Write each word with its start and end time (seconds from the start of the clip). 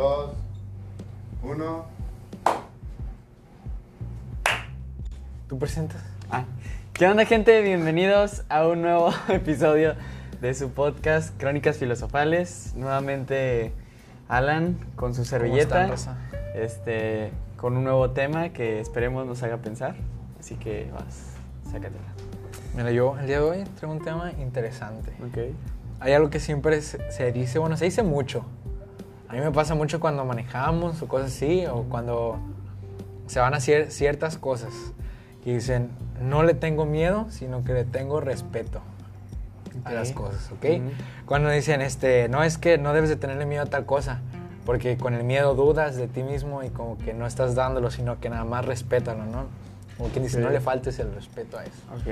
dos, 0.00 0.30
uno. 1.42 1.84
¿Tú 5.46 5.58
presentas? 5.58 6.02
Ah. 6.30 6.44
¿Qué 6.94 7.06
onda 7.06 7.26
gente? 7.26 7.60
Bienvenidos 7.60 8.44
a 8.48 8.66
un 8.66 8.80
nuevo 8.80 9.12
episodio 9.28 9.96
de 10.40 10.54
su 10.54 10.70
podcast 10.70 11.38
Crónicas 11.38 11.76
Filosofales. 11.76 12.72
Nuevamente 12.76 13.72
Alan 14.26 14.78
con 14.96 15.14
su 15.14 15.26
servilleta. 15.26 15.82
¿Cómo 15.82 15.94
están, 15.94 16.16
raza? 16.16 16.54
este, 16.54 17.30
con 17.58 17.76
un 17.76 17.84
nuevo 17.84 18.12
tema 18.12 18.54
que 18.54 18.80
esperemos 18.80 19.26
nos 19.26 19.42
haga 19.42 19.58
pensar. 19.58 19.96
Así 20.38 20.54
que 20.54 20.88
vas, 20.94 21.34
sácatela. 21.64 22.00
Mira, 22.74 22.90
yo 22.90 23.18
el 23.18 23.26
día 23.26 23.40
de 23.40 23.44
hoy 23.44 23.64
traigo 23.76 23.92
un 23.92 24.02
tema 24.02 24.32
interesante. 24.40 25.12
Ok. 25.22 25.54
Hay 26.02 26.14
algo 26.14 26.30
que 26.30 26.40
siempre 26.40 26.80
se 26.80 27.32
dice, 27.32 27.58
bueno, 27.58 27.76
se 27.76 27.84
dice 27.84 28.02
mucho. 28.02 28.46
A 29.30 29.32
mí 29.34 29.40
me 29.40 29.52
pasa 29.52 29.74
mucho 29.76 30.00
cuando 30.00 30.24
manejamos 30.24 31.00
o 31.02 31.06
cosas 31.08 31.28
así, 31.28 31.64
o 31.66 31.84
cuando 31.84 32.38
se 33.28 33.38
van 33.38 33.54
a 33.54 33.58
hacer 33.58 33.92
ciertas 33.92 34.36
cosas. 34.38 34.72
Y 35.44 35.52
dicen, 35.54 35.90
no 36.20 36.42
le 36.42 36.54
tengo 36.54 36.84
miedo, 36.84 37.26
sino 37.30 37.62
que 37.64 37.72
le 37.72 37.84
tengo 37.84 38.20
respeto 38.20 38.80
a 39.84 39.90
Ok. 39.90 39.94
las 39.94 40.10
cosas, 40.12 40.50
¿ok? 40.50 40.66
Cuando 41.26 41.48
dicen, 41.48 41.80
este, 41.80 42.28
no 42.28 42.42
es 42.42 42.58
que 42.58 42.76
no 42.76 42.92
debes 42.92 43.08
de 43.08 43.14
tenerle 43.16 43.46
miedo 43.46 43.62
a 43.62 43.66
tal 43.66 43.86
cosa, 43.86 44.20
porque 44.66 44.96
con 44.96 45.14
el 45.14 45.22
miedo 45.22 45.54
dudas 45.54 45.94
de 45.96 46.08
ti 46.08 46.24
mismo 46.24 46.64
y 46.64 46.70
como 46.70 46.98
que 46.98 47.14
no 47.14 47.24
estás 47.26 47.54
dándolo, 47.54 47.90
sino 47.92 48.18
que 48.18 48.28
nada 48.30 48.44
más 48.44 48.64
respétalo, 48.66 49.24
¿no? 49.26 49.44
Como 49.96 50.10
quien 50.10 50.24
dice, 50.24 50.38
Ok. 50.38 50.44
no 50.44 50.50
le 50.50 50.60
faltes 50.60 50.98
el 50.98 51.14
respeto 51.14 51.56
a 51.56 51.62
eso. 51.62 51.72
Ok. 51.96 52.06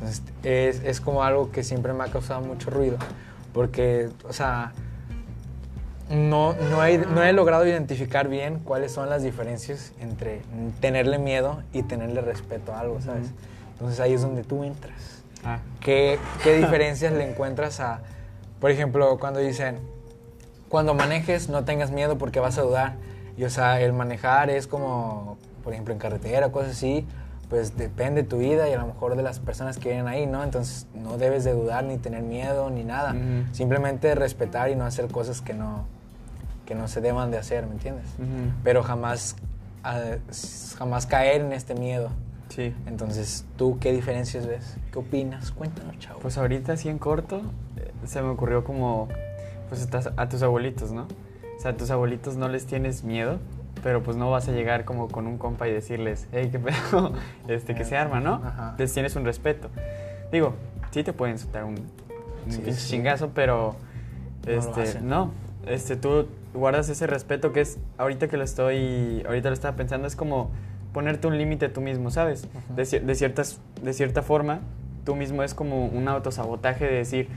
Entonces, 0.00 0.22
es, 0.42 0.82
es 0.84 1.00
como 1.00 1.22
algo 1.22 1.52
que 1.52 1.62
siempre 1.62 1.92
me 1.92 2.02
ha 2.02 2.08
causado 2.08 2.40
mucho 2.40 2.68
ruido, 2.70 2.96
porque, 3.52 4.08
o 4.28 4.32
sea, 4.32 4.72
no, 6.10 6.54
no, 6.54 6.84
he, 6.84 6.98
no 6.98 7.22
he 7.22 7.32
logrado 7.32 7.66
identificar 7.66 8.28
bien 8.28 8.58
cuáles 8.58 8.92
son 8.92 9.08
las 9.08 9.22
diferencias 9.22 9.92
entre 10.00 10.42
tenerle 10.80 11.18
miedo 11.18 11.62
y 11.72 11.82
tenerle 11.82 12.20
respeto 12.20 12.74
a 12.74 12.80
algo, 12.80 13.00
¿sabes? 13.00 13.26
Ujú. 13.26 13.34
Entonces 13.72 14.00
ahí 14.00 14.12
es 14.12 14.22
donde 14.22 14.44
tú 14.44 14.64
entras. 14.64 15.22
Ah. 15.44 15.58
¿Qué, 15.80 16.18
qué 16.42 16.56
diferencias 16.56 17.12
le 17.12 17.28
encuentras 17.28 17.80
a, 17.80 18.00
por 18.60 18.70
ejemplo, 18.70 19.18
cuando 19.18 19.40
dicen, 19.40 19.78
cuando 20.68 20.94
manejes 20.94 21.48
no 21.48 21.64
tengas 21.64 21.90
miedo 21.90 22.18
porque 22.18 22.40
vas 22.40 22.58
a 22.58 22.62
dudar? 22.62 22.94
Y 23.36 23.44
o 23.44 23.50
sea, 23.50 23.80
el 23.80 23.92
manejar 23.92 24.50
es 24.50 24.66
como, 24.66 25.38
por 25.62 25.72
ejemplo, 25.72 25.92
en 25.92 25.98
carretera, 25.98 26.52
cosas 26.52 26.72
así, 26.72 27.06
pues 27.48 27.76
depende 27.76 28.22
de 28.22 28.28
tu 28.28 28.38
vida 28.38 28.68
y 28.68 28.72
a 28.72 28.78
lo 28.78 28.86
mejor 28.86 29.16
de 29.16 29.22
las 29.22 29.38
personas 29.38 29.78
que 29.78 29.90
vienen 29.90 30.08
ahí, 30.08 30.26
¿no? 30.26 30.42
Entonces 30.42 30.86
no 30.94 31.18
debes 31.18 31.44
de 31.44 31.52
dudar 31.52 31.84
ni 31.84 31.98
tener 31.98 32.22
miedo 32.22 32.70
ni 32.70 32.84
nada. 32.84 33.14
Simplemente 33.52 34.14
respetar 34.14 34.70
y 34.70 34.76
no 34.76 34.84
hacer 34.84 35.08
cosas 35.08 35.40
que 35.40 35.52
no, 35.52 35.84
que 36.66 36.74
no 36.74 36.88
se 36.88 37.00
deban 37.00 37.30
de 37.30 37.38
hacer, 37.38 37.66
¿me 37.66 37.72
entiendes? 37.72 38.06
Ujú. 38.18 38.52
Pero 38.62 38.82
jamás, 38.82 39.36
ah, 39.82 40.00
jamás 40.78 41.06
caer 41.06 41.42
en 41.42 41.52
este 41.52 41.74
miedo. 41.74 42.10
Sí. 42.48 42.74
Entonces, 42.86 43.44
¿tú 43.56 43.78
qué 43.80 43.92
diferencias 43.92 44.46
ves? 44.46 44.76
¿Qué 44.92 44.98
opinas? 44.98 45.50
Cuéntanos, 45.50 45.98
chavo. 45.98 46.20
Pues 46.20 46.38
ahorita 46.38 46.72
así 46.74 46.88
en 46.88 46.98
corto 46.98 47.42
eh, 47.76 47.90
se 48.06 48.22
me 48.22 48.28
ocurrió 48.28 48.64
como 48.64 49.08
pues 49.68 49.80
estás 49.80 50.10
a 50.16 50.28
tus 50.28 50.42
abuelitos, 50.42 50.92
¿no? 50.92 51.02
O 51.56 51.60
sea, 51.60 51.72
a 51.72 51.76
tus 51.76 51.90
abuelitos 51.90 52.36
no 52.36 52.48
les 52.48 52.66
tienes 52.66 53.02
miedo, 53.02 53.38
pero 53.82 54.02
pues 54.02 54.16
no 54.16 54.30
vas 54.30 54.46
a 54.48 54.52
llegar 54.52 54.84
como 54.84 55.08
con 55.08 55.26
un 55.26 55.38
compa 55.38 55.66
y 55.68 55.72
decirles, 55.72 56.28
hey, 56.32 56.48
qué 56.52 56.58
pedo, 56.58 57.12
este, 57.48 57.74
que 57.74 57.84
se 57.84 57.96
arma, 57.96 58.20
¿no? 58.20 58.34
Ajá. 58.44 58.74
Les 58.78 58.92
tienes 58.92 59.16
un 59.16 59.24
respeto. 59.24 59.68
Digo, 60.30 60.54
sí 60.90 61.02
te 61.02 61.12
pueden 61.12 61.38
soltar 61.38 61.64
un, 61.64 61.74
un 62.46 62.52
Sí, 62.52 62.72
sí. 62.72 62.90
chingazo, 62.90 63.30
pero 63.34 63.74
este, 64.46 65.00
no, 65.00 65.32
este, 65.66 65.96
tú 65.96 66.26
guardas 66.52 66.88
ese 66.88 67.06
respeto 67.06 67.52
que 67.52 67.60
es, 67.60 67.78
ahorita 67.98 68.28
que 68.28 68.36
lo 68.36 68.44
estoy, 68.44 69.22
ahorita 69.26 69.48
lo 69.48 69.54
estaba 69.54 69.76
pensando, 69.76 70.06
es 70.06 70.16
como 70.16 70.50
ponerte 70.92 71.26
un 71.26 71.36
límite 71.38 71.68
tú 71.68 71.80
mismo, 71.80 72.10
¿sabes? 72.10 72.46
De, 72.76 72.84
de 73.00 73.14
ciertas, 73.14 73.60
de 73.82 73.92
cierta 73.92 74.22
forma, 74.22 74.60
tú 75.04 75.16
mismo 75.16 75.42
es 75.42 75.54
como 75.54 75.86
un 75.86 76.06
autosabotaje 76.08 76.86
de 76.86 76.94
decir, 76.94 77.28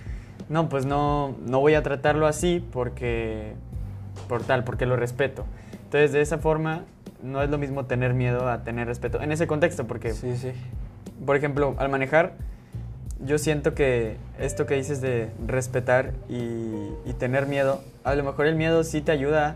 no, 0.49 0.69
pues 0.69 0.85
no, 0.85 1.35
no 1.45 1.59
voy 1.59 1.73
a 1.73 1.83
tratarlo 1.83 2.27
así 2.27 2.65
porque, 2.71 3.53
por 4.29 4.43
tal, 4.43 4.63
porque 4.63 4.85
lo 4.85 4.95
respeto. 4.95 5.45
Entonces, 5.85 6.11
de 6.11 6.21
esa 6.21 6.37
forma, 6.37 6.83
no 7.23 7.41
es 7.41 7.49
lo 7.49 7.57
mismo 7.57 7.85
tener 7.85 8.13
miedo 8.13 8.47
a 8.47 8.63
tener 8.63 8.87
respeto. 8.87 9.21
En 9.21 9.31
ese 9.31 9.47
contexto, 9.47 9.87
porque, 9.87 10.13
Sí, 10.13 10.37
sí. 10.37 10.51
por 11.25 11.35
ejemplo, 11.35 11.75
al 11.79 11.89
manejar, 11.89 12.33
yo 13.25 13.37
siento 13.37 13.73
que 13.73 14.17
esto 14.39 14.65
que 14.65 14.75
dices 14.75 15.01
de 15.01 15.29
respetar 15.47 16.11
y, 16.29 16.89
y 17.05 17.13
tener 17.17 17.47
miedo, 17.47 17.81
a 18.03 18.15
lo 18.15 18.23
mejor 18.23 18.45
el 18.47 18.55
miedo 18.55 18.83
sí 18.83 19.01
te 19.01 19.11
ayuda, 19.11 19.55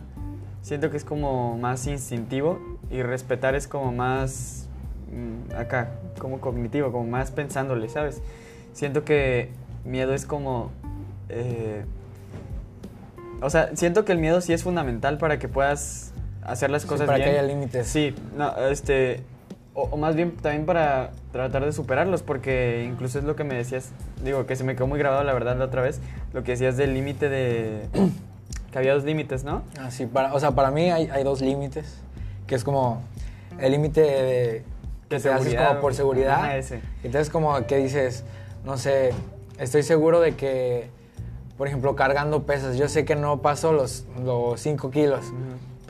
siento 0.62 0.90
que 0.90 0.98
es 0.98 1.04
como 1.06 1.58
más 1.58 1.86
instintivo 1.88 2.60
y 2.90 3.04
respetar 3.04 3.56
es 3.56 3.68
como 3.68 3.92
más 3.92 4.68
mm, 5.12 5.56
acá, 5.56 5.92
como 6.20 6.40
cognitivo, 6.42 6.92
como 6.92 7.06
más 7.06 7.32
pensándole, 7.32 7.88
¿sabes? 7.90 8.22
Siento 8.74 9.04
que 9.06 9.50
miedo 9.86 10.14
es 10.14 10.26
como... 10.26 10.72
eh, 11.30 11.84
o 13.42 13.50
sea, 13.50 13.76
siento 13.76 14.06
que 14.06 14.12
el 14.12 14.18
miedo 14.20 14.40
sí 14.42 14.54
es 14.54 14.64
fundamental 14.64 15.18
para 15.18 15.40
que 15.40 15.48
puedas 15.48 16.14
hacer 16.44 16.70
las 16.70 16.84
Sí, 16.84 16.88
cosas 16.88 17.06
para 17.08 17.18
bien. 17.18 17.30
que 17.30 17.38
haya 17.40 17.48
límites. 17.48 17.88
Sí, 17.88 18.14
no, 18.38 18.56
este, 18.68 19.22
o, 19.74 19.84
o 19.84 19.98
más 19.98 20.16
bien 20.16 20.36
también 20.36 20.66
para 20.66 21.12
tratar 21.32 21.66
de 21.66 21.72
superarlos, 21.72 22.24
porque 22.24 22.88
incluso 22.90 23.20
es 23.20 23.26
lo 23.26 23.36
que 23.36 23.44
me 23.44 23.56
decías, 23.56 23.92
digo, 24.24 24.46
que 24.46 24.56
se 24.56 24.64
me 24.64 24.76
quedó 24.76 24.88
muy 24.88 25.00
grabado 25.00 25.24
la 25.24 25.34
verdad 25.34 25.58
la 25.58 25.66
otra 25.66 25.82
vez, 25.82 26.02
lo 26.34 26.44
que 26.44 26.52
decías 26.52 26.78
del 26.78 26.94
límite 26.94 27.30
de, 27.30 27.88
que 28.72 28.78
había 28.78 28.94
dos 28.94 29.04
límites, 29.04 29.44
¿no? 29.44 29.64
Ah, 29.80 29.92
sí, 29.92 30.06
para, 30.06 30.34
o 30.34 30.40
sea, 30.40 30.52
para 30.52 30.72
mí 30.72 30.92
hay, 30.92 31.08
hay 31.08 31.24
dos 31.24 31.42
límites, 31.42 32.00
que 32.48 32.56
es 32.56 32.64
como 32.64 33.02
el 33.60 33.72
límite 33.72 34.02
de 34.02 34.64
que 35.10 35.20
te 35.20 35.30
haces 35.30 35.56
como 35.56 35.80
por 35.82 35.94
seguridad. 35.94 36.58
Ese. 36.58 36.82
Entonces 37.04 37.30
como 37.30 37.66
que 37.68 37.78
dices, 37.78 38.24
no 38.66 38.78
sé, 38.78 39.12
estoy 39.60 39.84
seguro 39.84 40.22
de 40.22 40.36
que, 40.36 40.90
por 41.58 41.68
ejemplo, 41.68 41.96
cargando 41.96 42.44
pesas, 42.44 42.78
yo 42.78 42.88
sé 42.88 43.06
que 43.06 43.16
no 43.16 43.42
paso 43.42 43.74
los 43.74 44.06
5 44.56 44.90
kilos, 44.92 45.26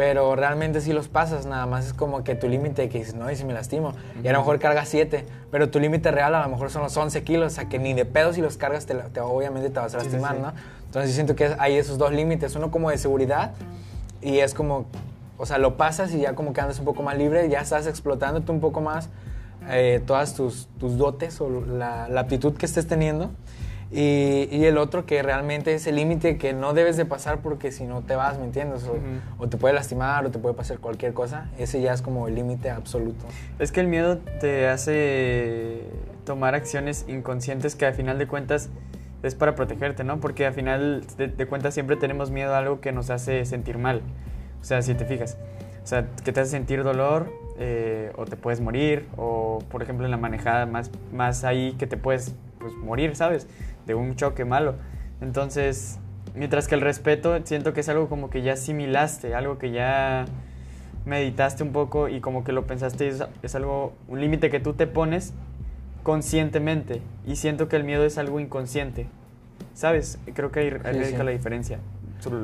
pero 0.01 0.35
realmente 0.35 0.81
sí 0.81 0.93
los 0.93 1.09
pasas, 1.09 1.45
nada 1.45 1.67
más 1.67 1.85
es 1.85 1.93
como 1.93 2.23
que 2.23 2.33
tu 2.33 2.49
límite 2.49 2.89
que 2.89 2.97
dices, 2.97 3.13
no, 3.13 3.29
y 3.29 3.35
si 3.35 3.45
me 3.45 3.53
lastimo, 3.53 3.93
y 4.23 4.27
a 4.27 4.31
lo 4.31 4.39
mejor 4.39 4.57
cargas 4.57 4.89
7, 4.89 5.23
pero 5.51 5.69
tu 5.69 5.79
límite 5.79 6.09
real 6.09 6.33
a 6.33 6.41
lo 6.41 6.49
mejor 6.49 6.71
son 6.71 6.81
los 6.81 6.97
11 6.97 7.21
kilos, 7.23 7.51
o 7.53 7.55
sea 7.55 7.65
que 7.69 7.77
ni 7.77 7.93
de 7.93 8.05
pedo 8.05 8.33
si 8.33 8.41
los 8.41 8.57
cargas, 8.57 8.87
te, 8.87 8.95
te- 8.95 9.19
obviamente 9.19 9.69
te 9.69 9.79
vas 9.79 9.93
a 9.93 9.99
Sí, 9.99 10.05
sí, 10.07 10.11
lastimar, 10.13 10.37
sí. 10.37 10.41
¿no? 10.41 10.53
Entonces 10.87 11.11
yo 11.11 11.13
siento 11.13 11.35
que 11.35 11.53
hay 11.59 11.75
esos 11.75 11.99
dos 11.99 12.11
límites, 12.13 12.55
uno 12.55 12.71
como 12.71 12.89
de 12.89 12.97
seguridad 12.97 13.51
y 14.23 14.39
es 14.39 14.55
como, 14.55 14.87
o 15.37 15.45
sea, 15.45 15.59
lo 15.59 15.77
pasas 15.77 16.11
y 16.15 16.21
ya 16.21 16.33
como 16.33 16.51
que 16.51 16.61
andas 16.61 16.79
un 16.79 16.85
poco 16.85 17.03
más 17.03 17.15
libre, 17.15 17.47
ya 17.47 17.59
estás 17.61 17.85
explotándote 17.85 18.51
un 18.51 18.59
poco 18.59 18.81
más 18.81 19.07
eh, 19.69 20.01
todas 20.07 20.33
tus, 20.33 20.67
tus 20.79 20.97
dotes 20.97 21.39
o 21.41 21.47
la, 21.61 22.09
la 22.09 22.21
aptitud 22.21 22.55
que 22.57 22.65
estés 22.65 22.87
teniendo. 22.87 23.29
Y, 23.91 24.47
y 24.51 24.65
el 24.65 24.77
otro 24.77 25.05
que 25.05 25.21
realmente 25.21 25.73
es 25.73 25.85
el 25.85 25.97
límite 25.97 26.37
que 26.37 26.53
no 26.53 26.73
debes 26.73 26.95
de 26.95 27.05
pasar 27.05 27.39
porque 27.41 27.73
si 27.73 27.85
no 27.85 28.01
te 28.01 28.15
vas, 28.15 28.39
¿me 28.39 28.45
entiendes? 28.45 28.89
O, 29.37 29.47
te 29.47 29.57
puede 29.57 29.73
lastimar 29.73 30.25
o 30.25 30.31
te 30.31 30.39
puede 30.39 30.55
pasar 30.55 30.79
cualquier 30.79 31.13
cosa. 31.13 31.49
Ese 31.57 31.81
ya 31.81 31.93
es 31.93 32.01
como 32.01 32.27
el 32.27 32.35
límite 32.35 32.69
absoluto. 32.69 33.25
Es 33.59 33.71
que 33.71 33.81
el 33.81 33.87
miedo 33.87 34.19
te 34.39 34.69
hace 34.69 35.81
tomar 36.25 36.55
acciones 36.55 37.05
inconscientes 37.09 37.75
que 37.75 37.85
a 37.85 37.91
final 37.91 38.17
de 38.17 38.27
cuentas 38.27 38.69
es 39.23 39.35
para 39.35 39.55
protegerte, 39.55 40.03
¿no? 40.03 40.19
Porque 40.19 40.45
a 40.45 40.53
final 40.53 41.03
de, 41.17 41.27
de 41.27 41.45
cuentas 41.45 41.73
siempre 41.73 41.97
tenemos 41.97 42.31
miedo 42.31 42.55
a 42.55 42.59
algo 42.59 42.79
que 42.79 42.93
nos 42.93 43.09
hace 43.09 43.43
sentir 43.45 43.77
mal. 43.77 44.01
O 44.61 44.63
sea, 44.63 44.81
si 44.81 44.93
te 44.93 45.05
fijas. 45.05 45.37
O 45.83 45.87
sea, 45.87 46.07
que 46.23 46.31
te 46.31 46.39
hace 46.39 46.51
sentir 46.51 46.83
dolor 46.83 47.31
eh, 47.57 48.11
o 48.15 48.25
te 48.25 48.35
puedes 48.37 48.61
morir 48.61 49.07
o, 49.17 49.59
por 49.69 49.83
ejemplo, 49.83 50.05
en 50.05 50.11
la 50.11 50.17
manejada 50.17 50.65
más, 50.65 50.91
más 51.11 51.43
ahí 51.43 51.73
que 51.73 51.87
te 51.87 51.97
puedes 51.97 52.33
pues, 52.59 52.73
morir, 52.73 53.15
¿sabes? 53.15 53.47
De 53.85 53.95
un 53.95 54.15
choque 54.15 54.45
malo. 54.45 54.75
Entonces, 55.21 55.99
mientras 56.35 56.67
que 56.67 56.75
el 56.75 56.81
respeto 56.81 57.37
siento 57.43 57.73
que 57.73 57.81
es 57.81 57.89
algo 57.89 58.09
como 58.09 58.29
que 58.29 58.41
ya 58.41 58.53
asimilaste, 58.53 59.35
algo 59.35 59.57
que 59.57 59.71
ya 59.71 60.25
meditaste 61.05 61.63
un 61.63 61.71
poco 61.71 62.09
y 62.09 62.21
como 62.21 62.43
que 62.43 62.51
lo 62.51 62.67
pensaste 62.67 63.07
es, 63.07 63.23
es 63.41 63.55
algo, 63.55 63.93
un 64.07 64.21
límite 64.21 64.49
que 64.49 64.59
tú 64.59 64.73
te 64.73 64.87
pones 64.87 65.33
conscientemente 66.03 67.01
y 67.25 67.35
siento 67.35 67.67
que 67.67 67.75
el 67.75 67.83
miedo 67.83 68.05
es 68.05 68.17
algo 68.17 68.39
inconsciente. 68.39 69.07
¿Sabes? 69.73 70.19
Creo 70.33 70.51
que 70.51 70.59
ahí, 70.59 70.65
ahí 70.67 70.71
Sí, 70.93 70.99
radica 70.99 71.17
sí. 71.19 71.23
la 71.23 71.31
diferencia. 71.31 71.79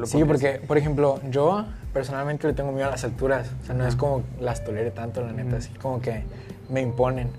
Sí, 0.06 0.24
porque, 0.26 0.60
por 0.66 0.78
ejemplo, 0.78 1.20
yo 1.30 1.66
personalmente 1.94 2.48
le 2.48 2.54
tengo 2.54 2.72
miedo 2.72 2.88
a 2.88 2.92
las 2.92 3.04
alturas. 3.04 3.52
O 3.62 3.66
sea, 3.66 3.76
no 3.76 3.86
es 3.86 3.96
como 3.96 4.24
las 4.40 4.64
tolere 4.64 4.90
tanto, 4.90 5.22
la 5.22 5.34
neta. 5.34 5.58
Así 5.58 5.70
como 5.74 6.02
que 6.02 6.24
me 6.70 6.82
imponen. 6.82 7.30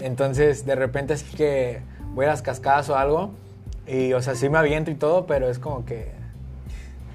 Entonces, 0.00 0.66
de 0.66 0.74
repente, 0.74 1.12
así 1.12 1.36
que 1.36 1.82
voy 2.14 2.24
a 2.24 2.28
las 2.28 2.42
cascadas 2.42 2.88
o 2.88 2.96
algo. 2.96 3.32
Y, 3.86 4.12
o 4.12 4.22
sea, 4.22 4.34
sí 4.34 4.48
me 4.48 4.58
aviento 4.58 4.90
y 4.90 4.94
todo, 4.94 5.26
pero 5.26 5.48
es 5.48 5.58
como 5.58 5.84
que 5.84 6.12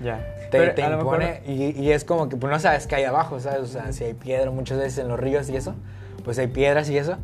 Ya. 0.04 0.20
te, 0.52 0.70
te 0.70 0.82
impone. 0.82 1.42
Y, 1.48 1.80
y 1.80 1.92
es 1.92 2.04
como 2.04 2.30
que, 2.30 2.38
pues 2.38 2.52
no 2.52 2.60
sabes 2.60 2.88
qué 2.88 2.96
hay 2.96 3.04
abajo, 3.06 3.40
¿sabes? 3.40 3.62
O 3.62 3.68
sea, 3.68 3.92
si 3.92 4.04
hay 4.04 4.14
piedra 4.14 4.52
muchas 4.52 4.78
veces 4.78 5.00
en 5.00 5.08
los 5.08 5.20
ríos 5.20 5.50
y 5.50 5.56
eso, 5.56 5.74
pues 6.24 6.38
hay 6.40 6.48
piedras 6.48 6.90
y 6.90 6.98
eso. 6.98 7.18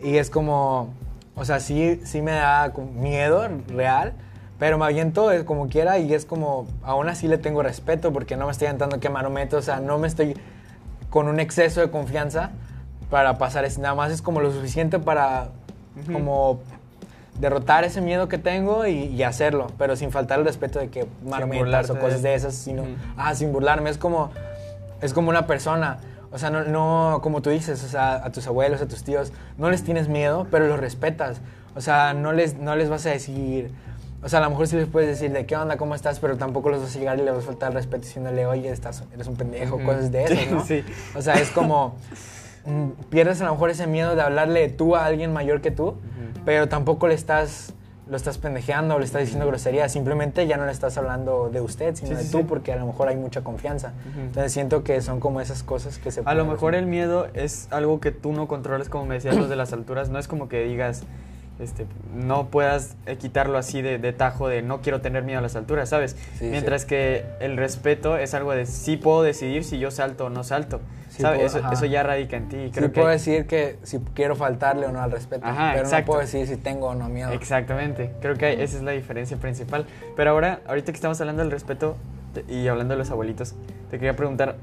Y 0.00 0.16
es 0.18 0.30
como, 0.30 0.90
o 1.34 1.44
sea, 1.44 1.60
sí, 1.60 2.00
sí 2.04 2.22
me 2.22 2.32
da 2.32 2.72
miedo 2.94 3.46
real, 3.68 4.12
Pero 4.58 4.78
me 4.78 4.86
aviento 4.86 5.28
como 5.44 5.68
quiera 5.68 5.98
y 5.98 6.14
es 6.14 6.24
como, 6.24 6.66
aún 6.82 7.08
así 7.10 7.28
le 7.28 7.36
tengo 7.36 7.62
respeto 7.62 8.10
porque 8.12 8.36
no 8.36 8.46
me 8.46 8.52
estoy 8.52 8.68
aventando 8.68 9.00
que 9.00 9.10
marometo, 9.10 9.58
o 9.58 9.62
sea, 9.62 9.80
no 9.80 9.98
me 9.98 10.08
estoy 10.08 10.34
con 11.10 11.28
un 11.28 11.40
exceso 11.40 11.80
de 11.82 11.90
confianza 11.90 12.52
para 13.10 13.36
pasar 13.36 13.64
eso. 13.66 13.82
Nada 13.82 13.94
más 13.94 14.10
es 14.12 14.22
como 14.22 14.40
lo 14.40 14.50
suficiente 14.50 14.98
para 14.98 15.48
Ujú. 16.02 16.12
como 16.12 16.60
derrotar 17.38 17.84
ese 17.84 18.00
miedo 18.00 18.28
que 18.28 18.38
tengo 18.38 18.86
y, 18.86 19.06
y 19.06 19.22
hacerlo, 19.22 19.68
pero 19.78 19.96
sin 19.96 20.10
faltar 20.10 20.38
el 20.38 20.44
respeto 20.44 20.78
de 20.78 20.88
que 20.88 21.06
burlarte 21.22 21.92
o 21.92 21.98
cosas 21.98 22.22
de 22.22 22.34
esas, 22.34 22.54
sino, 22.54 22.84
ah, 23.16 23.34
sin 23.34 23.52
burlarme, 23.52 23.90
es 23.90 23.98
como, 23.98 24.30
es 25.00 25.12
como 25.12 25.30
una 25.30 25.46
persona. 25.46 25.98
O 26.32 26.38
sea, 26.38 26.50
no, 26.50 26.64
no, 26.64 27.20
como 27.22 27.40
tú 27.40 27.50
dices, 27.50 27.82
o 27.84 27.88
sea, 27.88 28.16
a 28.16 28.32
tus 28.32 28.46
abuelos, 28.46 28.82
a 28.82 28.88
tus 28.88 29.04
tíos, 29.04 29.32
no 29.58 29.70
les 29.70 29.84
tienes 29.84 30.08
miedo, 30.08 30.46
pero 30.50 30.66
los 30.66 30.78
respetas. 30.78 31.40
O 31.74 31.80
sea, 31.80 32.14
no 32.14 32.32
les, 32.32 32.56
no 32.56 32.74
les 32.74 32.88
vas 32.88 33.06
a 33.06 33.10
decir, 33.10 33.70
o 34.22 34.28
sea, 34.28 34.40
a 34.40 34.42
lo 34.42 34.50
mejor 34.50 34.66
sí 34.66 34.76
les 34.76 34.88
puedes 34.88 35.08
decir 35.08 35.30
de 35.32 35.46
qué 35.46 35.56
onda, 35.56 35.76
cómo 35.76 35.94
estás, 35.94 36.18
pero 36.18 36.36
tampoco 36.36 36.70
los 36.70 36.82
vas 36.82 36.96
a 36.96 36.98
llegar 36.98 37.18
y 37.18 37.22
les 37.22 37.34
vas 37.34 37.44
a 37.44 37.46
faltar 37.46 37.68
el 37.68 37.74
respeto 37.74 38.04
diciéndole, 38.06 38.46
oye, 38.46 38.70
estás, 38.70 39.04
eres 39.14 39.26
un 39.28 39.36
pendejo, 39.36 39.78
cosas 39.78 40.10
de 40.10 40.26
Sí, 40.28 40.48
¿no? 40.50 40.64
sí. 40.64 40.84
O 41.14 41.22
sea, 41.22 41.34
es 41.34 41.50
como, 41.50 41.96
pierdes 43.10 43.40
a 43.40 43.44
lo 43.44 43.52
mejor 43.52 43.70
ese 43.70 43.86
miedo 43.86 44.14
de 44.16 44.22
hablarle 44.22 44.68
tú 44.68 44.96
a 44.96 45.04
alguien 45.04 45.32
mayor 45.32 45.60
que 45.60 45.70
tú, 45.70 45.94
pero 46.44 46.68
tampoco 46.68 47.08
le 47.08 47.14
estás, 47.14 47.72
lo 48.08 48.16
estás 48.16 48.38
pendejeando 48.38 48.94
o 48.94 48.98
le 48.98 49.04
estás 49.04 49.22
diciendo 49.22 49.46
grosería, 49.46 49.88
simplemente 49.88 50.46
ya 50.46 50.56
no 50.56 50.66
le 50.66 50.72
estás 50.72 50.96
hablando 50.96 51.48
de 51.50 51.60
usted, 51.60 51.94
sino 51.96 52.10
Sí, 52.10 52.14
de 52.14 52.22
sí, 52.22 52.30
tú, 52.32 52.38
sí. 52.38 52.44
porque 52.48 52.72
a 52.72 52.76
lo 52.76 52.86
mejor 52.86 53.08
hay 53.08 53.16
mucha 53.16 53.42
confianza. 53.42 53.92
Entonces 54.16 54.52
siento 54.52 54.84
que 54.84 55.00
son 55.00 55.18
como 55.20 55.40
esas 55.40 55.62
cosas 55.62 55.98
que 55.98 56.10
se 56.10 56.22
A 56.24 56.34
lo 56.34 56.44
mejor 56.44 56.74
el 56.74 56.86
miedo 56.86 57.26
es 57.34 57.68
algo 57.70 58.00
que 58.00 58.12
tú 58.12 58.32
no 58.32 58.46
controlas, 58.48 58.88
como 58.88 59.06
me 59.06 59.14
decías 59.16 59.36
los 59.36 59.48
de 59.48 59.56
las 59.56 59.72
alturas. 59.72 60.08
No 60.08 60.18
es 60.18 60.28
como 60.28 60.48
que 60.48 60.64
digas, 60.64 61.02
este, 61.58 61.86
no 62.14 62.48
puedas 62.48 62.96
quitarlo 63.18 63.56
así 63.58 63.80
de, 63.82 63.98
de 63.98 64.12
tajo 64.12 64.48
de 64.48 64.62
no 64.62 64.82
quiero 64.82 65.00
tener 65.00 65.22
miedo 65.22 65.38
a 65.38 65.42
las 65.42 65.56
alturas, 65.56 65.88
¿sabes? 65.88 66.16
Sí, 66.38 66.46
Mientras 66.50 66.84
que 66.84 67.24
el 67.40 67.56
respeto 67.56 68.16
es 68.18 68.34
algo 68.34 68.52
de 68.52 68.66
sí 68.66 68.96
puedo 68.96 69.22
decidir 69.22 69.64
si 69.64 69.78
yo 69.78 69.90
salto 69.90 70.26
o 70.26 70.30
no 70.30 70.44
salto. 70.44 70.80
Sí 71.08 71.22
¿sabes? 71.22 71.52
puedo- 71.52 71.72
eso, 71.72 71.86
ya 71.86 72.02
radica 72.02 72.36
en 72.36 72.48
ti. 72.50 72.56
y 72.56 72.66
Sí 72.66 72.72
Creo 72.72 72.88
que 72.92 72.94
puedo 73.00 73.08
decir 73.08 73.46
que 73.46 73.78
si 73.84 74.00
quiero 74.12 74.36
faltarle 74.36 74.86
o 74.86 74.92
no 74.92 75.00
al 75.00 75.10
respeto, 75.10 75.46
Ajá, 75.46 75.70
pero 75.72 75.84
exacto. 75.84 76.00
no 76.02 76.06
puedo 76.06 76.20
decir 76.20 76.46
si 76.46 76.56
tengo 76.56 76.88
o 76.88 76.94
no 76.94 77.08
miedo. 77.08 77.30
Exactamente, 77.32 78.12
creo 78.20 78.34
que 78.36 78.62
esa 78.62 78.76
es 78.76 78.82
la 78.82 78.90
diferencia 78.92 79.38
principal. 79.38 79.86
Pero 80.14 80.30
ahora, 80.32 80.60
ahorita 80.66 80.92
que 80.92 80.96
estamos 80.96 81.18
hablando 81.22 81.42
del 81.42 81.50
respeto 81.52 81.96
y 82.48 82.68
hablando 82.68 82.92
de 82.92 82.98
los 82.98 83.10
abuelitos, 83.10 83.54
te 83.90 83.98
quería 83.98 84.14
preguntar, 84.14 84.56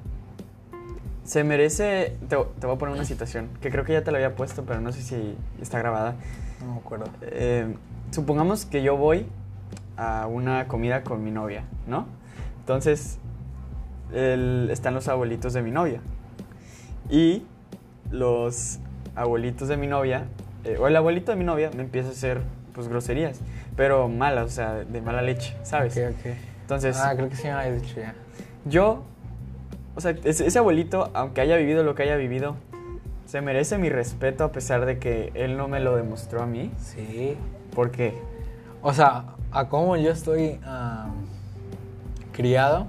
¿se 1.24 1.44
merece, 1.44 2.16
te, 2.30 2.36
te 2.60 2.68
voy 2.68 2.75
a 2.75 2.78
poner 2.78 2.94
una 2.94 3.06
situación, 3.06 3.50
que 3.62 3.72
creo 3.72 3.84
que 3.86 3.94
ya 3.94 4.04
te 4.04 4.12
la 4.12 4.18
había 4.19 4.36
puesto, 4.36 4.63
pero 4.63 4.80
no 4.81 4.92
sé 4.92 5.01
si 5.01 5.36
está 5.62 5.80
grabada. 5.80 6.16
No 6.65 6.74
me 6.74 6.80
acuerdo. 6.80 7.06
Eh, 7.21 7.75
supongamos 8.12 8.65
que 8.65 8.81
yo 8.83 8.98
voy 8.98 9.25
a 9.98 10.27
una 10.27 10.68
comida 10.68 11.04
con 11.04 11.24
mi 11.24 11.31
novia, 11.31 11.63
¿no? 11.88 12.06
Entonces, 12.60 13.18
el- 14.13 14.69
están 14.71 14.94
los 14.94 15.07
abuelitos 15.07 15.54
de 15.54 15.62
mi 15.62 15.71
novia. 15.71 16.00
Y 17.10 17.44
los 18.12 18.80
abuelitos 19.15 19.68
de 19.68 19.77
mi 19.77 19.88
novia, 19.88 20.25
eh, 20.63 20.77
o 20.80 20.88
el 20.88 20.95
abuelito 20.95 21.31
de 21.31 21.38
mi 21.38 21.44
novia, 21.44 21.69
me 21.75 21.83
empieza 21.83 22.10
a 22.10 22.12
hacer, 22.12 22.42
pues, 22.74 22.88
groserías, 22.88 23.39
pero 23.75 24.07
malas, 24.07 24.45
o 24.45 24.50
sea, 24.50 24.74
de 24.75 25.01
mala 25.01 25.21
leche, 25.21 25.56
¿sabes? 25.63 25.98
Ok, 25.98 26.15
ok. 26.19 26.33
Entonces, 26.62 26.98
ah, 27.00 27.13
creo 27.15 27.30
que 27.30 27.36
sí 27.36 27.44
me 27.44 27.51
habías 27.51 27.81
dicho 27.81 28.00
ya. 28.00 28.15
yo, 28.65 29.04
o 29.95 30.01
sea, 30.01 30.15
ese, 30.24 30.48
ese 30.48 30.57
abuelito, 30.60 31.12
aunque 31.13 31.42
haya 31.42 31.57
vivido 31.57 31.83
lo 31.83 31.94
que 31.95 32.04
haya 32.04 32.15
vivido, 32.15 32.56
se 33.34 33.42
merece 33.42 33.80
mi 33.80 33.90
respeto 33.90 34.44
a 34.44 34.52
pesar 34.52 34.86
de 34.86 35.00
que 35.00 35.32
él 35.34 35.58
no 35.58 35.68
me 35.68 35.80
lo 35.80 35.96
demostró 35.96 36.44
a 36.44 36.46
mí. 36.46 36.72
Sí. 36.78 37.36
¿Por 37.74 37.90
qué? 37.90 38.14
O 38.84 38.94
sea, 38.94 39.24
a 39.52 39.70
cómo 39.70 39.98
yo 39.98 40.12
estoy 40.12 40.60
criado, 42.32 42.86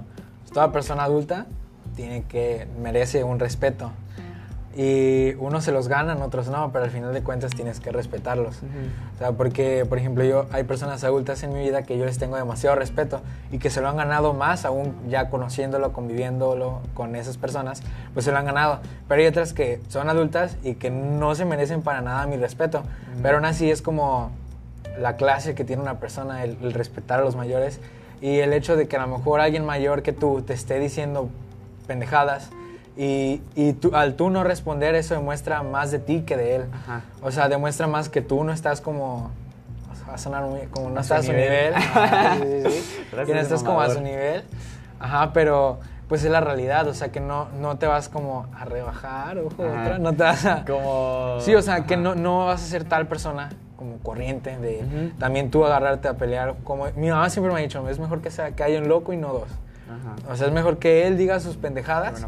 toda 0.53 0.71
persona 0.71 1.03
adulta 1.05 1.47
tiene 1.95 2.25
que, 2.25 2.67
merece 2.79 3.23
un 3.23 3.39
respeto. 3.39 3.91
Y 4.77 5.35
unos 5.35 5.63
se 5.63 5.71
los 5.71 5.87
ganan, 5.87 6.21
otros 6.21 6.49
no, 6.49 6.71
pero 6.73 6.83
al 6.83 6.91
final 6.91 7.13
de 7.13 7.23
cuentas 7.23 7.51
tienes 7.51 7.79
que 7.79 7.91
respetarlos. 7.91 8.57
O 9.15 9.17
sea, 9.17 9.31
porque, 9.31 9.85
por 9.87 9.97
ejemplo, 9.97 10.25
yo 10.25 10.47
hay 10.51 10.63
personas 10.63 11.03
adultas 11.05 11.43
en 11.43 11.53
mi 11.53 11.61
vida 11.61 11.83
que 11.83 11.97
yo 11.97 12.03
les 12.03 12.17
tengo 12.17 12.35
demasiado 12.35 12.75
respeto 12.75 13.21
y 13.53 13.57
que 13.57 13.69
se 13.69 13.79
lo 13.79 13.87
han 13.87 13.95
ganado 13.95 14.33
más, 14.33 14.65
aún 14.65 14.93
ya 15.07 15.29
conociéndolo, 15.29 15.93
conviviéndolo 15.93 16.81
con 16.93 17.15
esas 17.15 17.37
personas, 17.37 17.83
pues 18.13 18.25
se 18.25 18.33
lo 18.33 18.37
han 18.37 18.45
ganado. 18.45 18.81
Pero 19.07 19.21
hay 19.21 19.27
otras 19.27 19.53
que 19.53 19.79
son 19.87 20.09
adultas 20.09 20.57
y 20.61 20.73
que 20.73 20.89
no 20.89 21.35
se 21.35 21.45
merecen 21.45 21.81
para 21.81 22.01
nada 22.01 22.27
mi 22.27 22.35
respeto. 22.35 22.83
Pero 23.23 23.37
aún 23.37 23.45
así 23.45 23.71
es 23.71 23.81
como 23.81 24.31
la 24.99 25.15
clase 25.15 25.55
que 25.55 25.63
tiene 25.63 25.81
una 25.81 25.99
persona, 25.99 26.43
el, 26.43 26.57
el 26.61 26.73
respetar 26.73 27.21
a 27.21 27.23
los 27.23 27.37
mayores 27.37 27.79
y 28.19 28.39
el 28.39 28.51
hecho 28.51 28.75
de 28.75 28.89
que 28.89 28.97
a 28.97 29.05
lo 29.05 29.17
mejor 29.17 29.39
alguien 29.39 29.63
mayor 29.63 30.01
que 30.01 30.11
tú 30.11 30.41
te 30.41 30.53
esté 30.53 30.79
diciendo 30.79 31.29
pendejadas 31.87 32.49
y, 32.97 33.41
y 33.55 33.73
tú- 33.73 33.91
al 33.95 34.15
tú 34.15 34.29
no 34.29 34.43
responder 34.43 34.95
eso 34.95 35.13
demuestra 35.15 35.63
más 35.63 35.91
de 35.91 35.99
ti 35.99 36.21
que 36.21 36.37
de 36.37 36.55
él. 36.55 36.65
Ajá. 36.73 37.01
O 37.21 37.31
sea, 37.31 37.49
demuestra 37.49 37.87
más 37.87 38.09
que 38.09 38.21
tú 38.21 38.43
no 38.43 38.53
estás 38.53 38.81
como. 38.81 39.31
Va 40.09 40.13
a 40.13 40.17
sonar 40.17 40.43
muy. 40.43 40.61
Como 40.67 40.89
no 40.89 40.99
A 40.99 41.01
estás 41.01 41.19
a 41.19 41.23
su 41.23 41.31
nivel. 41.33 41.73
nivel. 41.73 41.73
Ajá, 41.95 42.35
sí, 42.37 42.61
sí, 42.63 42.69
sí. 42.71 43.05
Que 43.25 43.33
no 43.33 43.39
estás 43.39 43.63
como 43.63 43.81
a 43.81 43.89
su 43.89 44.01
nivel. 44.01 44.43
Ajá, 44.99 45.33
pero 45.33 45.79
pues 46.07 46.23
es 46.23 46.31
la 46.31 46.41
realidad. 46.41 46.87
O 46.87 46.93
sea, 46.93 47.11
que 47.11 47.19
no, 47.19 47.47
no 47.59 47.77
te 47.77 47.87
vas 47.87 48.07
como 48.07 48.45
a 48.55 48.65
rebajar, 48.65 49.39
ojo, 49.39 49.63
otra. 49.63 49.97
No 49.97 50.13
te 50.13 50.23
vas 50.23 50.45
a. 50.45 50.63
Como... 50.65 51.37
Sí, 51.41 51.55
o 51.55 51.61
sea, 51.61 51.85
que 51.85 51.95
Ajá. 51.95 52.03
no, 52.03 52.15
no 52.15 52.45
vas 52.45 52.63
a 52.63 52.65
ser 52.67 52.83
tal 52.85 53.07
persona 53.07 53.49
como 53.75 53.97
corriente 53.97 54.57
de 54.57 54.85
Ujú. 54.85 55.17
también 55.19 55.51
tú 55.51 55.65
agarrarte 55.65 56.07
a 56.07 56.13
pelear. 56.13 56.55
Como 56.63 56.85
mi 56.95 57.09
mamá 57.09 57.29
siempre 57.29 57.51
me 57.51 57.59
ha 57.59 57.63
dicho, 57.63 57.85
es 57.89 57.99
mejor 57.99 58.21
que 58.21 58.31
sea 58.31 58.51
que 58.51 58.63
haya 58.63 58.79
un 58.79 58.87
loco 58.87 59.11
y 59.11 59.17
no 59.17 59.33
dos. 59.33 59.49
Ajá. 59.89 60.31
O 60.31 60.35
sea, 60.35 60.47
es 60.47 60.53
mejor 60.53 60.77
que 60.79 61.07
él 61.07 61.17
diga 61.17 61.39
sus 61.39 61.57
pendejadas 61.57 62.25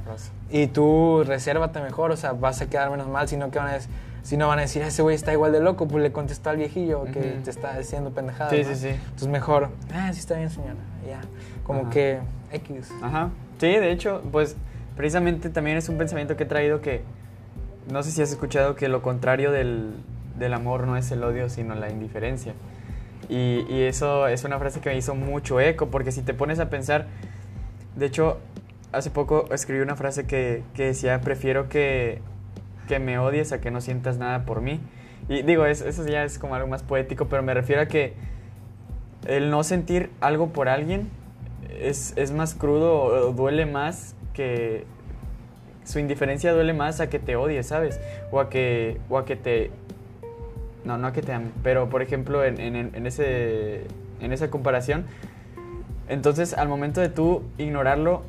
y 0.49 0.67
tú 0.67 1.23
resérvate 1.25 1.81
mejor, 1.81 2.11
o 2.11 2.17
sea, 2.17 2.33
vas 2.33 2.61
a 2.61 2.69
quedar 2.69 2.91
menos 2.91 3.07
mal, 3.07 3.27
sino 3.27 3.49
que 3.49 3.57
van 3.59 3.69
a 3.69 3.73
decir, 3.73 3.89
si 4.23 4.37
no 4.37 4.47
van 4.47 4.59
a 4.59 4.63
decir, 4.63 4.81
ese 4.83 5.01
güey 5.01 5.15
está 5.15 5.31
igual 5.33 5.51
de 5.51 5.59
loco, 5.59 5.87
pues 5.87 6.03
le 6.03 6.11
contestó 6.11 6.49
al 6.49 6.57
viejillo 6.57 7.05
que 7.05 7.19
Ujú. 7.19 7.43
te 7.43 7.49
está 7.49 7.77
diciendo 7.77 8.11
pendejadas. 8.11 8.53
Sí, 8.53 8.61
¿no? 8.63 8.69
sí, 8.69 8.75
sí. 8.75 8.87
Entonces 8.89 9.27
mejor, 9.29 9.69
ah, 9.93 10.11
sí 10.13 10.19
está 10.19 10.35
bien, 10.35 10.49
señora, 10.49 10.75
ya. 11.07 11.21
Como 11.63 11.81
Ajá. 11.81 11.89
que 11.89 12.19
X. 12.51 12.91
Ajá. 13.01 13.29
Sí, 13.59 13.67
de 13.67 13.91
hecho, 13.91 14.21
pues 14.31 14.55
precisamente 14.95 15.49
también 15.49 15.77
es 15.77 15.89
un 15.89 15.97
pensamiento 15.97 16.35
que 16.37 16.43
he 16.43 16.47
traído 16.47 16.81
que 16.81 17.01
no 17.91 18.03
sé 18.03 18.11
si 18.11 18.21
has 18.21 18.29
escuchado 18.31 18.75
que 18.75 18.89
lo 18.89 19.01
contrario 19.01 19.51
del, 19.51 19.93
del 20.37 20.53
amor 20.53 20.85
no 20.87 20.97
es 20.97 21.09
el 21.11 21.23
odio, 21.23 21.49
sino 21.49 21.73
la 21.75 21.89
indiferencia. 21.89 22.53
Y, 23.29 23.65
y 23.69 23.83
eso 23.83 24.27
es 24.27 24.43
una 24.43 24.59
frase 24.59 24.79
que 24.79 24.89
me 24.89 24.97
hizo 24.97 25.15
mucho 25.15 25.59
eco, 25.59 25.87
porque 25.87 26.11
si 26.11 26.21
te 26.21 26.33
pones 26.33 26.59
a 26.59 26.69
pensar, 26.69 27.07
de 27.97 28.05
hecho, 28.05 28.37
hace 28.93 29.09
poco 29.09 29.45
escribí 29.53 29.81
una 29.81 29.95
frase 29.95 30.25
que, 30.25 30.63
que 30.73 30.85
decía, 30.85 31.19
prefiero 31.21 31.67
que, 31.67 32.21
que 32.87 32.99
me 32.99 33.19
odies 33.19 33.51
a 33.51 33.59
que 33.59 33.71
no 33.71 33.81
sientas 33.81 34.17
nada 34.17 34.45
por 34.45 34.61
mí. 34.61 34.79
Y 35.29 35.41
digo, 35.41 35.65
es- 35.65 35.81
eso 35.81 36.07
ya 36.07 36.23
es 36.23 36.39
como 36.39 36.55
algo 36.55 36.67
más 36.67 36.83
poético, 36.83 37.25
pero 37.25 37.43
me 37.43 37.53
refiero 37.53 37.81
a 37.81 37.85
que 37.87 38.13
el 39.25 39.49
no 39.49 39.63
sentir 39.63 40.09
algo 40.21 40.49
por 40.53 40.69
alguien 40.69 41.09
es, 41.81 42.13
es 42.15 42.31
más 42.31 42.53
crudo 42.55 43.03
o 43.03 43.33
duele 43.33 43.65
más 43.65 44.15
que 44.33 44.85
su 45.83 45.99
indiferencia 45.99 46.53
duele 46.53 46.73
más 46.73 46.99
a 47.01 47.09
que 47.09 47.19
te 47.19 47.35
odie, 47.35 47.63
¿sabes? 47.63 47.99
O 48.31 48.39
a 48.39 48.49
que 48.49 48.99
o 49.09 49.17
a 49.17 49.25
que 49.25 49.35
te 49.35 49.71
no, 50.85 50.97
no 50.97 51.07
a 51.07 51.13
que 51.13 51.21
te 51.21 51.33
ame, 51.33 51.47
pero 51.63 51.89
por 51.89 52.01
ejemplo 52.01 52.43
en- 52.45 52.59
en 52.59 53.05
ese 53.07 53.83
en 54.21 54.31
esa 54.31 54.49
comparación 54.49 55.05
entonces 56.09 56.53
al 56.53 56.67
momento 56.67 57.01
de 57.01 57.09
tú 57.09 57.43
ignorarlo 57.57 58.21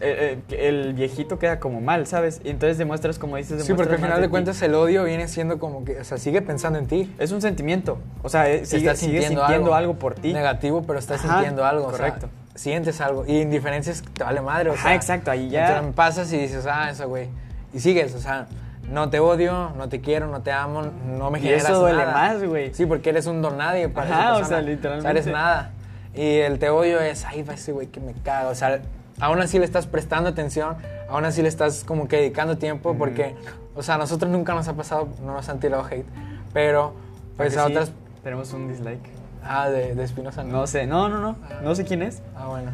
eh, 0.00 0.38
eh, 0.50 0.68
el 0.68 0.92
viejito 0.94 1.38
queda 1.38 1.60
como 1.60 1.80
mal, 1.80 2.06
¿sabes? 2.08 2.40
Y 2.44 2.50
entonces 2.50 2.78
demuestras 2.78 3.18
como 3.18 3.36
dices 3.36 3.64
Sí, 3.64 3.72
porque 3.74 3.92
demuestras 3.92 4.00
al 4.00 4.04
final 4.06 4.20
de 4.22 4.26
ti. 4.26 4.30
cuentas 4.30 4.60
el 4.62 4.74
odio 4.74 5.04
viene 5.04 5.28
siendo 5.28 5.58
como 5.60 5.84
que, 5.84 6.00
o 6.00 6.04
sea, 6.04 6.18
sigue 6.18 6.42
pensando 6.42 6.78
en 6.80 6.86
ti. 6.88 7.14
es 7.18 7.30
un 7.30 7.40
sentimiento, 7.40 7.98
o 8.22 8.28
sea, 8.28 8.50
eh, 8.50 8.66
sigue, 8.66 8.94
sintiendo, 8.96 9.72
algo. 9.74 9.94
por 9.94 10.14
ti. 10.16 10.32
Negativo, 10.32 10.82
pero 10.82 10.98
estás 10.98 11.20
Ajá, 11.24 11.34
sintiendo 11.34 11.64
algo. 11.64 11.86
o 11.86 11.90
sea, 11.90 11.98
correcto. 12.08 12.28
sientes 12.56 13.00
algo. 13.00 13.24
Y 13.26 13.40
indiferencia 13.40 13.92
es 13.92 14.02
que 14.02 14.10
te 14.10 14.24
vale 14.24 14.40
madre. 14.40 14.70
O 14.70 14.76
sea, 14.76 14.94
exacto, 14.96 15.30
ahí 15.30 15.48
ya- 15.48 15.68
entonces 15.68 15.94
pasas 15.94 16.32
y 16.32 16.38
dices, 16.38 16.66
ah, 16.68 16.90
eso, 16.90 17.08
güey. 17.08 17.28
Y 17.72 17.78
sigues, 17.78 18.14
o 18.16 18.18
sea, 18.18 18.48
no 18.90 19.10
te 19.10 19.20
odio, 19.20 19.70
no 19.76 19.88
te 19.88 20.00
quiero, 20.00 20.26
no 20.26 20.42
te 20.42 20.50
amo, 20.50 20.82
no 21.06 21.30
me 21.30 21.38
Y 21.38 21.42
generas 21.42 21.64
eso 21.66 21.78
duele 21.78 21.98
nada. 22.04 22.12
más, 22.12 22.42
güey. 22.44 22.74
Sí, 22.74 22.84
porque 22.84 23.10
eres 23.10 23.26
un 23.26 23.40
don 23.42 23.56
nadie 23.56 23.88
para 23.88 24.08
Ajá, 24.08 24.34
esa 24.38 24.42
o 24.42 24.44
sea, 24.48 24.60
literalmente. 24.60 25.08
eres 25.08 25.26
nada. 25.28 25.70
Y 26.14 26.38
el 26.38 26.58
te 26.58 26.70
odio 26.70 27.00
es, 27.00 27.24
ay, 27.24 27.42
va 27.42 27.54
ese 27.54 27.72
güey 27.72 27.88
que 27.88 28.00
me 28.00 28.12
caga. 28.12 28.48
O 28.48 28.54
sea, 28.54 28.80
aún 29.20 29.40
así 29.40 29.58
le 29.58 29.64
estás 29.64 29.86
prestando 29.86 30.30
atención, 30.30 30.76
aún 31.08 31.24
así 31.24 31.42
le 31.42 31.48
estás 31.48 31.84
como 31.84 32.08
que 32.08 32.16
dedicando 32.16 32.56
tiempo, 32.58 32.94
porque, 32.96 33.34
o 33.74 33.82
sea, 33.82 33.96
a 33.96 33.98
nosotros 33.98 34.30
nunca 34.30 34.54
nos 34.54 34.68
ha 34.68 34.74
pasado, 34.74 35.08
no 35.22 35.34
nos 35.34 35.48
han 35.48 35.60
tirado 35.60 35.84
hate, 35.84 36.06
pero 36.52 36.94
pues 37.36 37.56
a 37.56 37.66
sí, 37.66 37.72
otras... 37.72 37.92
tenemos 38.22 38.52
un 38.52 38.68
dislike. 38.68 39.14
Ah, 39.46 39.68
de, 39.68 39.94
de 39.94 40.04
Espinosa 40.04 40.42
No 40.42 40.66
sé, 40.66 40.86
no, 40.86 41.08
no, 41.10 41.20
no. 41.20 41.36
No 41.62 41.74
sé 41.74 41.84
quién 41.84 42.02
es. 42.02 42.22
Ah, 42.34 42.46
bueno. 42.46 42.70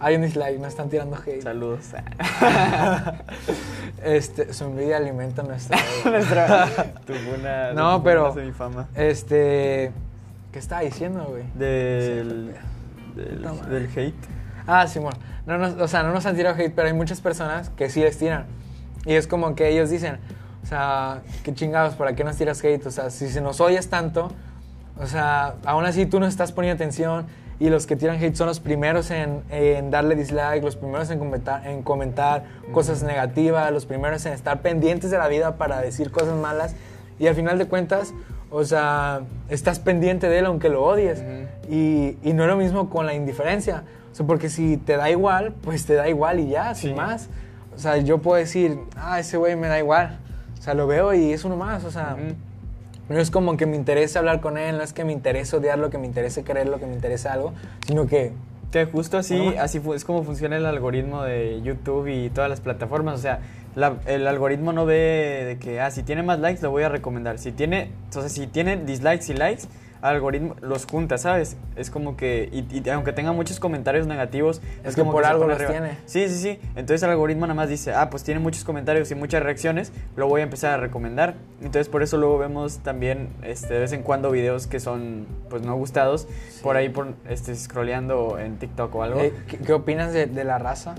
Hay 0.00 0.16
un 0.16 0.22
dislike, 0.22 0.58
no 0.58 0.66
están 0.66 0.88
tirando 0.88 1.16
hate. 1.16 1.42
Saludos. 1.42 1.86
Este, 4.02 4.52
su 4.52 4.64
envidia 4.64 4.98
alimenta 4.98 5.42
nuestra... 5.42 5.78
Nuestra. 6.04 6.68
Una. 7.38 7.72
No, 7.72 8.02
pero-. 8.02 8.34
Este, 8.94 9.92
¿Qué 10.52 10.58
estaba 10.58 10.82
diciendo, 10.82 11.24
güey? 11.30 11.44
Del, 11.54 12.54
del, 13.14 13.42
No, 13.42 13.54
mames. 13.54 13.70
del 13.70 13.90
hate. 13.96 14.14
Ah, 14.66 14.86
sí, 14.86 14.98
bueno. 14.98 15.18
No 15.46 15.58
nos, 15.58 15.74
o 15.74 15.88
sea, 15.88 16.02
no 16.02 16.12
nos 16.12 16.24
han 16.26 16.36
tirado 16.36 16.56
hate, 16.56 16.72
pero 16.74 16.88
hay 16.88 16.94
muchas 16.94 17.20
personas 17.20 17.70
que 17.70 17.90
sí 17.90 18.00
les 18.00 18.18
tiran. 18.18 18.46
Y 19.04 19.14
es 19.14 19.26
como 19.26 19.54
que 19.54 19.68
ellos 19.68 19.90
dicen, 19.90 20.18
o 20.62 20.66
sea, 20.66 21.20
qué 21.42 21.52
chingados, 21.52 21.94
¿para 21.94 22.14
qué 22.14 22.24
nos 22.24 22.36
tiras 22.36 22.62
hate? 22.64 22.86
O 22.86 22.90
sea, 22.90 23.10
si 23.10 23.28
se 23.28 23.40
nos 23.42 23.60
odias 23.60 23.88
tanto, 23.88 24.30
o 24.98 25.06
sea, 25.06 25.56
aún 25.66 25.84
así 25.84 26.06
tú 26.06 26.20
no 26.20 26.26
estás 26.26 26.52
poniendo 26.52 26.82
atención 26.82 27.26
y 27.60 27.68
los 27.68 27.86
que 27.86 27.96
tiran 27.96 28.16
hate 28.16 28.34
son 28.34 28.46
los 28.46 28.60
primeros 28.60 29.10
en, 29.10 29.42
en 29.50 29.90
darle 29.90 30.16
dislike, 30.16 30.62
los 30.64 30.76
primeros 30.76 31.10
en 31.10 31.18
comentar, 31.18 31.66
en 31.66 31.82
comentar 31.82 32.44
cosas 32.72 33.02
negativas, 33.02 33.70
los 33.70 33.84
primeros 33.86 34.24
en 34.26 34.32
estar 34.32 34.62
pendientes 34.62 35.10
de 35.10 35.18
la 35.18 35.28
vida 35.28 35.56
para 35.56 35.80
decir 35.80 36.10
cosas 36.10 36.34
malas. 36.36 36.74
Y 37.18 37.26
al 37.26 37.34
final 37.34 37.58
de 37.58 37.66
cuentas, 37.66 38.12
o 38.50 38.64
sea, 38.64 39.22
estás 39.48 39.78
pendiente 39.78 40.28
de 40.28 40.38
él 40.38 40.46
aunque 40.46 40.68
lo 40.68 40.82
odies. 40.84 41.22
y, 41.70 42.16
y 42.22 42.32
no 42.34 42.42
es 42.44 42.48
lo 42.48 42.56
mismo 42.56 42.90
con 42.90 43.06
la 43.06 43.14
indiferencia. 43.14 43.84
O 44.12 44.14
sea, 44.14 44.26
porque 44.26 44.48
si 44.48 44.76
te 44.76 44.96
da 44.96 45.10
igual, 45.10 45.54
pues 45.62 45.86
te 45.86 45.94
da 45.94 46.08
igual 46.08 46.40
y 46.40 46.48
ya, 46.50 46.74
sin 46.74 46.90
Sí. 46.90 46.96
más. 46.96 47.28
O 47.74 47.78
sea, 47.78 47.96
yo 47.98 48.18
puedo 48.18 48.36
decir, 48.36 48.78
ah, 48.96 49.18
ese 49.18 49.36
güey 49.36 49.56
me 49.56 49.66
da 49.68 49.78
igual. 49.78 50.18
O 50.58 50.62
sea, 50.62 50.74
lo 50.74 50.86
veo 50.86 51.12
y 51.14 51.32
es 51.32 51.44
uno 51.44 51.56
más. 51.56 51.84
O 51.84 51.90
sea, 51.90 52.16
Ujú. 52.16 52.34
no 53.08 53.18
es 53.18 53.30
como 53.30 53.56
que 53.56 53.66
me 53.66 53.76
interese 53.76 54.18
hablar 54.18 54.40
con 54.40 54.56
él, 54.58 54.76
no 54.76 54.82
es 54.84 54.92
que 54.92 55.04
me 55.04 55.12
interese 55.12 55.56
odiarlo, 55.56 55.90
que 55.90 55.98
me 55.98 56.06
interese 56.06 56.44
quererlo, 56.44 56.78
que 56.78 56.86
me 56.86 56.94
interese 56.94 57.28
algo, 57.28 57.52
sino 57.86 58.06
que 58.06 58.32
Que 58.70 58.86
justo 58.86 59.18
así, 59.18 59.54
así 59.56 59.80
es 59.94 60.04
como 60.04 60.24
funciona 60.24 60.56
el 60.56 60.66
algoritmo 60.66 61.22
de 61.22 61.60
YouTube 61.62 62.08
y 62.08 62.28
todas 62.30 62.50
las 62.50 62.60
plataformas. 62.60 63.14
O 63.14 63.22
sea, 63.22 63.38
la- 63.74 63.96
el 64.06 64.26
algoritmo 64.26 64.72
no 64.72 64.86
ve 64.86 65.44
de 65.46 65.58
que, 65.58 65.80
ah, 65.80 65.90
si 65.90 66.02
tiene 66.02 66.22
más 66.22 66.38
likes, 66.38 66.62
lo 66.62 66.70
voy 66.70 66.82
a 66.84 66.88
recomendar. 66.88 67.38
Si 67.38 67.52
tiene, 67.52 67.90
entonces, 68.04 68.32
si 68.32 68.46
tiene 68.46 68.76
dislikes 68.76 69.32
y 69.32 69.34
likes, 69.36 69.64
el 70.02 70.10
algoritmo 70.10 70.54
los 70.60 70.84
junta, 70.84 71.16
¿sabes? 71.16 71.56
Es 71.76 71.90
como 71.90 72.14
que, 72.14 72.50
y, 72.52 72.66
y 72.86 72.90
aunque 72.90 73.14
tenga 73.14 73.32
muchos 73.32 73.58
comentarios 73.58 74.06
negativos, 74.06 74.60
Es 74.84 74.94
que 74.94 75.00
como 75.00 75.12
por 75.12 75.24
se 75.24 75.30
algo 75.30 75.46
los 75.46 75.56
tiene. 75.56 75.96
Sí, 76.04 76.28
sí, 76.28 76.34
sí. 76.42 76.60
Entonces 76.76 77.02
el 77.04 77.08
algoritmo 77.10 77.46
nada 77.46 77.54
más 77.54 77.70
dice, 77.70 77.94
ah, 77.94 78.10
pues 78.10 78.22
tiene 78.22 78.38
muchos 78.38 78.64
comentarios 78.64 79.10
y 79.10 79.14
muchas 79.14 79.42
reacciones, 79.42 79.92
lo 80.14 80.28
voy 80.28 80.42
a 80.42 80.44
empezar 80.44 80.72
a 80.72 80.76
recomendar. 80.76 81.36
Entonces 81.62 81.88
por 81.88 82.02
eso 82.02 82.18
luego 82.18 82.36
vemos 82.36 82.80
también 82.80 83.30
este, 83.44 83.72
de 83.72 83.80
vez 83.80 83.92
en 83.92 84.02
cuando 84.02 84.30
videos 84.30 84.66
que 84.66 84.78
son 84.78 85.26
pues 85.48 85.62
no 85.62 85.74
gustados, 85.74 86.28
por 86.62 86.76
ahí 86.76 86.90
por 86.90 87.14
este 87.26 87.54
scrolleando 87.54 88.38
en 88.38 88.58
TikTok 88.58 88.94
o 88.94 89.02
algo. 89.04 89.20
Eh, 89.20 89.32
¿qué, 89.48 89.56
qué 89.56 89.72
opinas 89.72 90.12
de, 90.12 90.26
de 90.26 90.44
la 90.44 90.58
raza? 90.58 90.96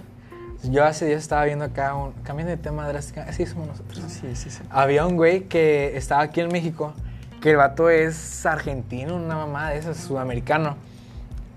Yo 0.63 0.83
hace 0.83 1.05
días 1.05 1.21
estaba 1.21 1.45
viendo 1.45 1.65
acá, 1.65 1.95
un, 1.95 2.13
cambiando 2.24 2.51
de 2.51 2.57
tema 2.57 2.88
drásticamente, 2.88 3.31
así 3.31 3.45
somos 3.45 3.67
nosotros. 3.67 4.03
Sí, 4.07 4.35
sí, 4.35 4.50
sí. 4.50 4.63
Había 4.69 5.05
un 5.05 5.15
güey 5.15 5.43
que 5.43 5.95
estaba 5.95 6.21
aquí 6.21 6.41
en 6.41 6.47
México, 6.50 6.93
que 7.41 7.51
el 7.51 7.57
vato 7.57 7.89
es 7.89 8.45
argentino, 8.45 9.15
una 9.15 9.35
mamá 9.35 9.69
de 9.69 9.77
esas, 9.77 9.97
sudamericano. 9.97 10.77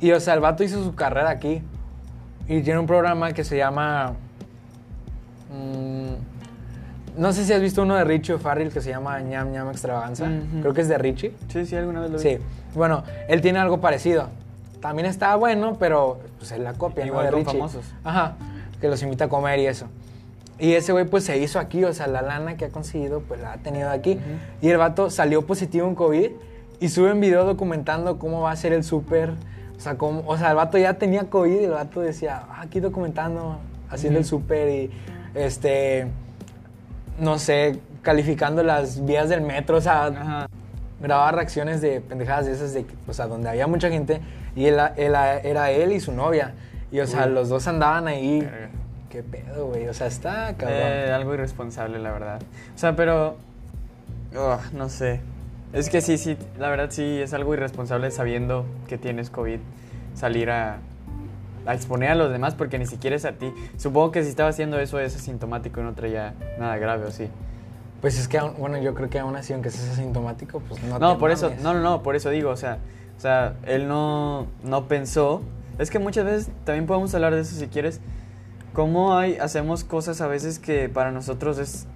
Y 0.01 0.13
o 0.13 0.21
sea, 0.21 0.35
el 0.35 0.41
vato 0.41 0.63
hizo 0.63 0.85
su 0.85 0.95
carrera 0.95 1.31
aquí. 1.31 1.63
Y 2.47 2.63
tiene 2.63 2.79
un 2.79 2.87
programa 2.87 3.33
que 3.33 3.45
se 3.45 3.57
llama... 3.57 4.15
mm, 5.51 7.21
no 7.21 7.33
sé 7.33 7.45
si 7.45 7.53
has 7.53 7.61
visto 7.61 7.83
uno 7.83 7.97
de 7.97 8.05
Richie 8.05 8.35
O'Farrell 8.35 8.73
que 8.73 8.81
se 8.81 8.91
llama 8.91 9.21
ñam 9.21 9.51
ñam 9.51 9.69
extravaganza. 9.71 10.25
Ujú. 10.25 10.61
Creo 10.61 10.75
que 10.75 10.81
es 10.83 10.89
de 10.89 10.99
Richie. 10.99 11.35
Sí, 11.49 11.67
sí, 11.67 11.77
alguna 11.77 12.01
vez 12.01 12.11
lo 12.11 12.19
vi. 12.19 12.23
Sí. 12.23 12.39
Bueno, 12.75 13.03
él 13.29 13.41
tiene 13.41 13.59
algo 13.59 13.81
parecido. 13.81 14.29
También 14.81 15.07
está 15.07 15.35
bueno, 15.35 15.77
pero 15.79 16.21
pues 16.39 16.53
es 16.53 16.61
la 16.61 16.75
copia, 16.75 17.05
¿no? 17.05 17.09
Igual 17.09 17.27
de 17.27 17.33
con 17.33 17.41
Richie. 17.41 17.59
famosos. 17.59 17.85
Ajá. 18.05 18.37
Que 18.81 18.89
los 18.89 19.03
invita 19.03 19.25
a 19.25 19.29
comer 19.29 19.59
y 19.59 19.67
eso. 19.67 19.87
Y 20.59 20.73
ese 20.73 20.93
güey 20.93 21.05
pues 21.05 21.25
se 21.25 21.39
hizo 21.39 21.59
aquí, 21.61 21.85
o 21.85 21.93
sea, 21.93 22.07
la 22.09 22.21
lana 22.23 22.57
que 22.57 22.65
ha 22.65 22.69
conseguido 22.71 23.21
pues 23.21 23.41
la 23.41 23.53
ha 23.53 23.57
tenido 23.59 23.91
aquí. 23.91 24.19
Y 24.61 24.69
el 24.71 24.77
vato 24.77 25.09
salió 25.11 25.47
positivo 25.47 25.87
en 25.87 25.95
COVID 25.95 26.31
y 26.81 26.89
sube 26.89 27.13
un 27.13 27.21
video 27.21 27.45
documentando 27.45 28.19
cómo 28.19 28.41
va 28.43 28.51
a 28.53 28.57
ser 28.57 28.73
el 28.73 28.83
súper. 28.85 29.31
O 29.77 29.81
sea, 29.81 29.97
cómo, 29.97 30.25
o 30.27 30.37
sea, 30.37 30.51
el 30.51 30.57
vato 30.57 30.77
ya 30.79 30.95
tenía 30.95 31.25
COVID 31.31 31.61
y 31.61 31.65
el 31.65 31.71
vato 31.71 32.01
decía, 32.01 32.43
ah, 32.49 32.63
aquí 32.63 32.81
documentando, 32.81 33.59
haciendo 33.89 34.19
el 34.19 34.25
súper 34.25 34.69
y 34.69 34.91
este, 35.37 36.09
no 37.21 37.39
sé, 37.39 37.79
calificando 38.03 38.63
las 38.65 39.05
vías 39.05 39.29
del 39.29 39.41
metro, 39.43 39.77
o 39.77 39.81
sea, 39.81 40.07
Ajá. 40.07 40.49
grababa 41.01 41.31
reacciones 41.33 41.81
de 41.81 42.01
pendejadas 42.01 42.47
de 42.47 42.53
esas 42.53 42.75
de 42.75 42.85
o 43.07 43.13
sea, 43.13 43.27
donde 43.29 43.49
había 43.49 43.67
mucha 43.69 43.89
gente 43.89 44.21
y 44.57 44.67
él, 44.67 44.79
él- 44.97 45.15
era 45.45 45.71
él 45.71 45.93
y 45.93 46.01
su 46.01 46.11
novia. 46.13 46.55
Y 46.91 47.01
o 47.01 47.07
sea, 47.07 47.27
Uy. 47.27 47.33
los 47.33 47.49
dos 47.49 47.67
andaban 47.67 48.09
ahí. 48.09 48.41
Verga. 48.41 48.71
Qué 49.11 49.23
pedo, 49.23 49.67
güey. 49.69 49.89
O 49.89 49.95
sea, 49.95 50.07
está 50.07 50.55
cabrón. 50.57 50.79
Eh, 50.81 51.13
algo 51.15 51.35
irresponsable, 51.35 51.99
la 51.99 52.11
verdad. 52.13 52.41
O 52.75 52.79
sea, 52.79 52.95
pero. 52.97 53.37
Ugh, 54.35 54.73
no 54.75 54.89
sé. 54.89 55.21
Es 55.73 55.91
que 55.91 56.01
sí, 56.01 56.17
sí, 56.19 56.37
la 56.59 56.71
verdad 56.71 56.87
sí 56.91 57.21
es 57.21 57.35
algo 57.35 57.53
irresponsable 57.55 58.11
sabiendo 58.11 58.65
que 58.87 58.97
tienes 58.99 59.29
COVID. 59.31 59.59
Salir 60.15 60.51
a, 60.51 60.79
a 61.67 61.75
exponer 61.75 62.11
a 62.11 62.15
los 62.15 62.31
demás 62.33 62.55
porque 62.55 62.79
ni 62.79 62.87
siquiera 62.87 63.15
es 63.17 63.25
a 63.25 63.33
ti. 63.33 63.53
Supongo 63.77 64.11
que 64.11 64.23
si 64.23 64.31
estaba 64.31 64.49
haciendo 64.49 64.79
eso 64.81 64.99
es 64.99 65.15
asintomático 65.15 65.81
y 65.81 65.85
no 65.85 65.93
traía 65.95 66.35
nada 66.59 66.77
grave, 66.79 67.05
¿o 67.07 67.11
sí? 67.11 67.29
Pues 68.01 68.19
es 68.19 68.29
que, 68.29 68.41
bueno, 68.41 68.79
yo 68.79 68.95
creo 68.95 69.11
que 69.11 69.19
aún 69.19 69.37
así, 69.37 69.53
aunque 69.53 69.71
seas 69.71 69.91
asintomático, 69.91 70.61
pues 70.61 70.83
no 70.85 70.99
No, 70.99 71.15
te 71.15 71.19
por 71.19 71.31
eso, 71.31 71.49
mames. 71.51 71.63
no, 71.63 71.75
no, 71.75 71.81
no, 71.81 72.03
por 72.03 72.17
eso 72.17 72.31
digo, 72.31 72.51
o 72.51 72.57
sea, 72.57 72.79
o 73.17 73.21
sea, 73.21 73.55
él 73.67 73.89
no, 73.89 74.47
no 74.65 74.87
pensó. 74.89 75.43
Es 75.79 75.91
que 75.91 75.99
muchas 75.99 76.25
veces 76.25 76.51
también 76.65 76.87
podemos 76.87 77.15
hablar 77.15 77.35
de 77.35 77.43
eso 77.43 77.55
si 77.57 77.67
quieres. 77.69 78.01
Cómo 78.73 79.17
hay, 79.17 79.37
hacemos 79.39 79.85
cosas 79.85 80.21
a 80.21 80.27
veces 80.27 80.59
que 80.59 80.89
para 80.89 81.11
nosotros 81.11 81.59
es 81.59 81.87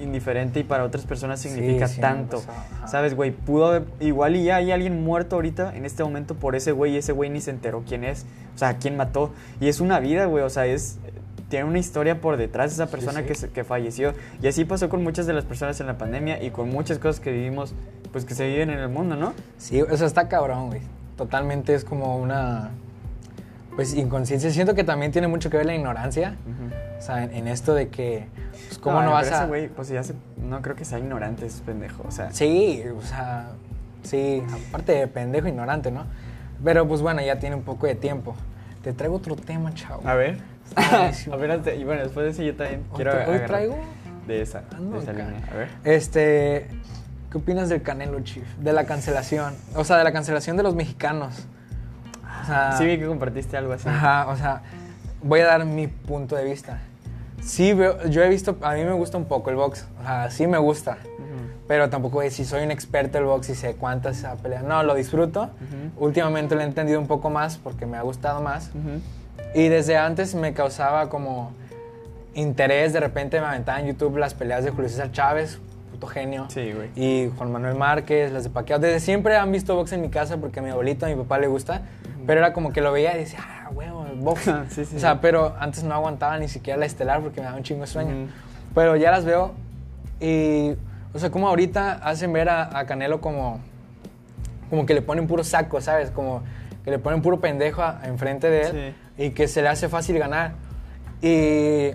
indiferente 0.00 0.60
y 0.60 0.64
para 0.64 0.84
otras 0.84 1.04
personas 1.04 1.40
significa 1.40 1.86
sí 1.88 2.00
tanto. 2.00 2.42
¿Sabes, 2.86 3.14
güey? 3.14 3.30
Pudo 3.30 3.66
haber, 3.66 3.84
igual 4.00 4.36
y 4.36 4.44
ya 4.44 4.56
hay 4.56 4.72
alguien 4.72 5.04
muerto 5.04 5.36
ahorita 5.36 5.76
en 5.76 5.84
este 5.84 6.02
momento 6.02 6.34
por 6.34 6.56
ese 6.56 6.72
güey 6.72 6.94
y 6.94 6.96
ese 6.96 7.12
güey 7.12 7.30
ni 7.30 7.40
se 7.40 7.50
enteró 7.50 7.84
quién 7.86 8.04
es, 8.04 8.26
o 8.54 8.58
sea, 8.58 8.78
quién 8.78 8.96
mató. 8.96 9.32
Y 9.60 9.68
es 9.68 9.80
una 9.80 10.00
vida, 10.00 10.24
güey, 10.24 10.42
o 10.44 10.50
sea, 10.50 10.66
es 10.66 10.98
tiene 11.52 11.66
una 11.66 11.78
historia 11.78 12.18
por 12.18 12.38
detrás 12.38 12.70
de 12.70 12.82
esa 12.82 12.90
persona 12.90 13.20
sí. 13.20 13.26
Que, 13.26 13.50
que 13.50 13.62
falleció. 13.62 14.14
Y 14.40 14.46
así 14.46 14.64
pasó 14.64 14.88
con 14.88 15.02
muchas 15.02 15.26
de 15.26 15.34
las 15.34 15.44
personas 15.44 15.78
en 15.80 15.86
la 15.86 15.98
pandemia 15.98 16.42
y 16.42 16.50
con 16.50 16.70
muchas 16.70 16.98
cosas 16.98 17.20
que 17.20 17.30
vivimos, 17.30 17.74
pues 18.10 18.24
que 18.24 18.34
se 18.34 18.48
viven 18.48 18.70
en 18.70 18.78
el 18.78 18.88
mundo, 18.88 19.16
¿no? 19.16 19.34
Sí, 19.58 19.82
o 19.82 19.94
sea, 19.94 20.06
está 20.06 20.28
cabrón, 20.28 20.68
güey. 20.68 20.80
Totalmente 21.18 21.74
es 21.74 21.84
como 21.84 22.16
una. 22.16 22.70
Pues 23.76 23.94
inconsciencia. 23.94 24.50
Siento 24.50 24.74
que 24.74 24.84
también 24.84 25.12
tiene 25.12 25.28
mucho 25.28 25.48
que 25.50 25.56
ver 25.56 25.66
la 25.66 25.74
ignorancia. 25.74 26.36
O 26.98 27.02
sea, 27.02 27.24
en, 27.24 27.32
en 27.34 27.48
esto 27.48 27.74
de 27.74 27.88
que. 27.88 28.26
Pues, 28.68 28.78
¿cómo 28.78 28.96
no, 28.96 29.00
pero 29.02 29.12
vas 29.12 29.32
a.? 29.32 29.46
güey, 29.46 29.68
pues 29.68 29.88
ya 29.88 30.02
se, 30.02 30.14
no 30.36 30.60
creo 30.62 30.76
que 30.76 30.84
sea 30.84 30.98
ignorante, 30.98 31.46
es 31.46 31.60
pendejo, 31.60 32.04
o 32.06 32.10
sea. 32.10 32.30
Sí, 32.32 32.82
o 32.96 33.02
sea. 33.02 33.50
Sí, 34.02 34.42
aparte 34.68 34.92
de 34.92 35.06
pendejo, 35.08 35.48
ignorante, 35.48 35.90
¿no? 35.90 36.04
Pero 36.62 36.86
pues 36.86 37.00
bueno, 37.02 37.22
ya 37.22 37.38
tiene 37.38 37.56
un 37.56 37.62
poco 37.62 37.86
de 37.86 37.94
tiempo. 37.94 38.34
Te 38.82 38.92
traigo 38.92 39.16
otro 39.16 39.36
tema, 39.36 39.72
chavo. 39.74 40.02
A 40.06 40.14
ver. 40.14 40.38
A 40.76 41.36
ver, 41.36 41.76
y 41.78 41.84
bueno, 41.84 42.02
después 42.02 42.24
de 42.24 42.30
eso 42.30 42.42
yo 42.42 42.54
también 42.56 42.82
Hoy 42.90 42.96
quiero 42.96 43.12
tra- 43.12 43.28
hoy 43.28 43.38
traigo- 43.46 43.76
de 44.26 44.40
esa, 44.42 44.62
Ando 44.76 44.96
de 44.96 45.02
esa 45.02 45.12
línea. 45.12 45.48
A 45.50 45.54
ver. 45.56 45.68
Este, 45.84 46.68
¿qué 47.30 47.38
opinas 47.38 47.68
del 47.68 47.82
Canelo 47.82 48.20
Chief? 48.20 48.44
De 48.58 48.72
la 48.72 48.84
cancelación. 48.84 49.54
O 49.74 49.84
sea, 49.84 49.98
de 49.98 50.04
la 50.04 50.12
cancelación 50.12 50.56
de 50.56 50.62
los 50.62 50.74
mexicanos. 50.74 51.46
O 52.42 52.44
sea, 52.44 52.72
sí 52.72 52.84
vi 52.84 52.98
que 52.98 53.06
compartiste 53.06 53.56
algo 53.56 53.72
así. 53.72 53.88
Ajá, 53.88 54.26
o 54.28 54.36
sea, 54.36 54.62
voy 55.22 55.40
a 55.40 55.46
dar 55.46 55.64
mi 55.64 55.86
punto 55.86 56.36
de 56.36 56.44
vista. 56.44 56.80
Sí, 57.40 57.72
veo, 57.72 58.04
yo 58.06 58.22
he 58.22 58.28
visto, 58.28 58.56
a 58.62 58.74
mí 58.74 58.84
me 58.84 58.92
gusta 58.92 59.18
un 59.18 59.24
poco 59.24 59.50
el 59.50 59.56
box. 59.56 59.86
O 60.00 60.04
sea, 60.04 60.30
sí 60.30 60.46
me 60.46 60.58
gusta. 60.58 60.98
Ujú. 61.18 61.48
Pero 61.66 61.90
tampoco 61.90 62.22
es 62.22 62.34
si 62.34 62.44
soy 62.44 62.62
un 62.62 62.70
experto 62.70 63.18
del 63.18 63.26
box 63.26 63.48
y 63.48 63.54
sé 63.54 63.74
cuántas 63.74 64.16
se 64.16 64.28
pelea. 64.42 64.62
No, 64.62 64.82
lo 64.82 64.94
disfruto. 64.94 65.42
Ujú. 65.44 66.04
Últimamente 66.04 66.54
lo 66.54 66.60
he 66.60 66.64
entendido 66.64 67.00
un 67.00 67.08
poco 67.08 67.30
más 67.30 67.58
porque 67.58 67.86
me 67.86 67.96
ha 67.96 68.02
gustado 68.02 68.40
más. 68.40 68.68
Ujú. 68.68 69.00
Y 69.54 69.68
desde 69.68 69.96
antes 69.96 70.34
me 70.34 70.54
causaba 70.54 71.08
como 71.08 71.52
interés. 72.34 72.92
De 72.92 73.00
repente 73.00 73.40
me 73.40 73.46
aventaba 73.46 73.80
en 73.80 73.86
YouTube 73.86 74.18
las 74.18 74.34
peleas 74.34 74.64
de 74.64 74.70
Julio 74.70 74.88
César 74.88 75.10
Chávez, 75.10 75.58
puto 75.90 76.06
genio. 76.06 76.46
Sí, 76.48 76.72
güey. 76.72 76.90
Y 76.94 77.30
Juan 77.36 77.50
Manuel 77.50 77.74
Márquez, 77.74 78.30
las 78.32 78.44
de 78.44 78.50
Paquiao. 78.50 78.78
Desde 78.78 79.00
siempre 79.00 79.36
han 79.36 79.50
visto 79.50 79.74
box 79.74 79.92
en 79.92 80.00
mi 80.00 80.10
casa 80.10 80.36
porque 80.36 80.60
a 80.60 80.62
mi 80.62 80.70
abuelito, 80.70 81.06
a 81.06 81.08
mi 81.08 81.16
papá 81.16 81.38
le 81.38 81.48
gusta. 81.48 81.82
Pero 82.26 82.40
era 82.40 82.52
como 82.52 82.72
que 82.72 82.80
lo 82.80 82.92
veía 82.92 83.14
y 83.16 83.20
decía, 83.20 83.40
ah, 83.42 83.70
huevo, 83.72 84.06
box. 84.16 84.42
Sí, 84.70 84.84
sí, 84.84 84.96
o 84.96 84.98
sea, 85.00 85.12
sí. 85.14 85.18
pero 85.22 85.54
antes 85.58 85.82
no 85.84 85.94
aguantaba 85.94 86.38
ni 86.38 86.48
siquiera 86.48 86.78
la 86.78 86.86
estelar 86.86 87.20
porque 87.20 87.40
me 87.40 87.46
daba 87.46 87.56
un 87.58 87.62
chingo 87.64 87.80
de 87.82 87.86
sueño. 87.86 88.28
Pero 88.74 88.96
ya 88.96 89.10
las 89.10 89.24
veo 89.24 89.52
y, 90.20 90.74
o 91.12 91.18
sea, 91.18 91.30
como 91.30 91.48
ahorita 91.48 91.94
hacen 91.94 92.32
ver 92.32 92.48
a, 92.48 92.78
a 92.78 92.86
Canelo 92.86 93.20
como, 93.20 93.60
como 94.70 94.86
que 94.86 94.94
le 94.94 95.02
ponen 95.02 95.26
puro 95.26 95.44
saco, 95.44 95.80
¿sabes? 95.80 96.10
Como 96.10 96.42
que 96.84 96.90
le 96.90 96.98
ponen 96.98 97.22
puro 97.22 97.40
pendejo 97.40 97.82
a- 97.82 98.00
enfrente 98.04 98.48
de 98.50 98.62
él 98.62 98.94
y 99.18 99.30
que 99.30 99.46
se 99.48 99.62
le 99.62 99.68
hace 99.68 99.88
fácil 99.88 100.18
ganar. 100.18 100.52
Y 101.20 101.90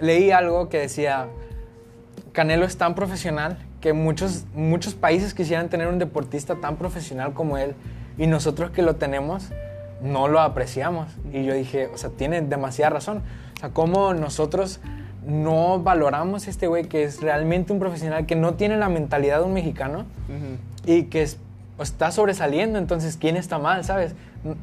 leí 0.00 0.30
algo 0.30 0.68
que 0.68 0.78
decía, 0.80 1.26
Canelo 2.32 2.64
es 2.66 2.76
tan 2.76 2.94
profesional 2.94 3.58
que 3.80 3.92
muchos, 3.92 4.44
muchos 4.54 4.94
países 4.94 5.34
quisieran 5.34 5.68
tener 5.68 5.86
un 5.88 5.98
deportista 5.98 6.56
tan 6.56 6.76
profesional 6.76 7.32
como 7.32 7.58
él 7.58 7.74
y 8.18 8.26
nosotros 8.26 8.70
que 8.70 8.82
lo 8.82 8.96
tenemos 8.96 9.48
no 10.02 10.28
lo 10.28 10.40
apreciamos. 10.40 11.08
Y 11.32 11.44
yo 11.44 11.54
dije, 11.54 11.88
o 11.92 11.98
sea, 11.98 12.10
tiene 12.10 12.40
demasiada 12.42 12.90
razón. 12.90 13.22
O 13.56 13.60
sea, 13.60 13.70
cómo 13.70 14.14
nosotros 14.14 14.80
no 15.26 15.80
valoramos 15.82 16.46
a 16.46 16.50
este 16.50 16.66
güey 16.68 16.84
que 16.84 17.02
es 17.04 17.20
realmente 17.20 17.72
un 17.72 17.78
profesional, 17.78 18.26
que 18.26 18.36
no 18.36 18.54
tiene 18.54 18.76
la 18.76 18.88
mentalidad 18.88 19.38
de 19.40 19.44
un 19.44 19.52
mexicano 19.52 20.00
Ujú. 20.28 20.56
y 20.92 21.04
que 21.04 21.22
es 21.22 21.38
está 21.80 22.10
sobresaliendo, 22.10 22.76
entonces 22.78 23.16
¿quién 23.16 23.36
está 23.36 23.58
mal, 23.58 23.84
sabes? 23.84 24.14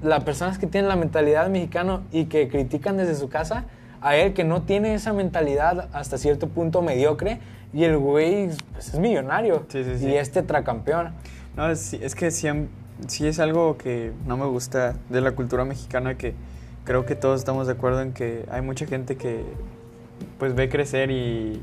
Las 0.03 0.23
personas 0.25 0.57
que 0.57 0.67
tienen 0.67 0.89
la 0.89 0.97
mentalidad 0.97 1.47
mexicano 1.49 2.01
y 2.11 2.25
que 2.25 2.49
critican 2.49 2.97
desde 2.97 3.15
su 3.15 3.29
casa 3.29 3.63
a 4.01 4.17
él 4.17 4.33
que 4.33 4.43
no 4.43 4.63
tiene 4.63 4.93
esa 4.95 5.13
mentalidad 5.13 5.87
hasta 5.93 6.17
cierto 6.17 6.49
punto 6.49 6.81
mediocre 6.81 7.39
y 7.73 7.85
el 7.85 7.97
güey 7.97 8.49
pues, 8.73 8.89
es 8.93 8.99
millonario 8.99 9.65
Sí, 9.69 9.83
sí, 9.85 9.97
sí. 9.99 10.07
y 10.09 10.15
es 10.15 10.29
tetracampeón. 10.31 11.13
No, 11.55 11.69
es, 11.69 11.93
es 11.93 12.15
que 12.15 12.31
sí, 12.31 12.49
sí 13.07 13.27
es 13.27 13.39
algo 13.39 13.77
que 13.77 14.11
no 14.25 14.37
me 14.37 14.45
gusta 14.45 14.95
de 15.09 15.21
la 15.21 15.31
cultura 15.31 15.65
mexicana 15.65 16.15
que 16.17 16.33
creo 16.85 17.05
que 17.05 17.15
todos 17.15 17.39
estamos 17.39 17.67
de 17.67 17.73
acuerdo 17.73 18.01
en 18.01 18.13
que 18.13 18.45
hay 18.51 18.61
mucha 18.61 18.85
gente 18.85 19.15
que 19.17 19.43
pues 20.39 20.55
ve 20.55 20.69
crecer 20.69 21.11
y, 21.11 21.61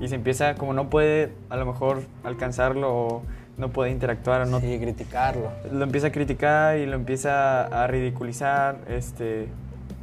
y 0.00 0.08
se 0.08 0.14
empieza, 0.14 0.54
como 0.54 0.72
no 0.72 0.88
puede 0.90 1.32
a 1.50 1.56
lo 1.56 1.66
mejor 1.66 2.02
alcanzarlo 2.24 2.94
o 2.94 3.22
no 3.58 3.68
puede 3.70 3.90
interactuar 3.90 4.42
o 4.42 4.46
no, 4.46 4.60
Sí, 4.60 4.78
criticarlo. 4.80 5.50
lo 5.72 5.84
empieza 5.84 6.08
a 6.08 6.12
criticar 6.12 6.78
y 6.78 6.86
lo 6.86 6.94
empieza 6.96 7.62
a 7.66 7.86
ridiculizar, 7.86 8.78
este, 8.88 9.46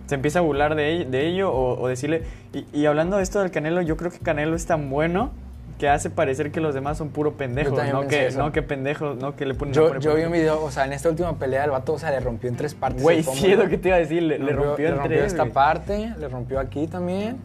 se 0.07 0.15
empieza 0.15 0.39
a 0.39 0.41
burlar 0.41 0.75
de, 0.75 0.89
ello- 0.93 1.09
de 1.09 1.27
ello 1.27 1.51
o, 1.51 1.81
o 1.81 1.87
decirle, 1.87 2.23
y, 2.53 2.65
y 2.71 2.85
hablando 2.85 3.17
de 3.17 3.23
esto 3.23 3.39
del 3.41 3.51
Canelo, 3.51 3.81
yo 3.81 3.97
creo 3.97 4.11
que 4.11 4.19
Canelo 4.19 4.55
es 4.55 4.65
tan 4.65 4.89
bueno 4.89 5.31
que 5.81 5.89
hace 5.89 6.11
parecer 6.11 6.51
que 6.51 6.61
los 6.61 6.75
demás 6.75 6.99
son 6.99 7.09
puro 7.09 7.33
pendejos, 7.37 7.73
no 7.91 8.07
que, 8.07 8.27
eso. 8.27 8.37
no 8.37 8.51
que 8.51 8.61
pendejos, 8.61 9.17
no 9.17 9.35
que 9.35 9.47
le 9.47 9.55
ponen 9.55 9.73
Yo, 9.73 9.97
yo 9.97 10.13
vi 10.13 10.21
un 10.25 10.31
video, 10.31 10.63
o 10.63 10.69
sea, 10.69 10.85
en 10.85 10.93
esta 10.93 11.09
última 11.09 11.39
pelea 11.39 11.63
el 11.65 11.71
vato, 11.71 11.93
o 11.93 11.97
sea, 11.97 12.11
le 12.11 12.19
rompió 12.19 12.51
en 12.51 12.55
tres 12.55 12.75
partes. 12.75 13.01
Güey, 13.01 13.23
sí 13.23 13.51
es 13.51 13.57
lo 13.57 13.67
que 13.67 13.79
te 13.79 13.87
iba 13.87 13.97
a 13.97 13.99
decir, 13.99 14.21
le, 14.21 14.37
le 14.37 14.51
rompió 14.53 14.89
en 14.89 15.01
tres, 15.01 15.23
esta 15.25 15.41
güey. 15.41 15.53
parte, 15.53 16.13
le 16.19 16.27
rompió 16.27 16.59
aquí 16.59 16.85
también 16.85 17.37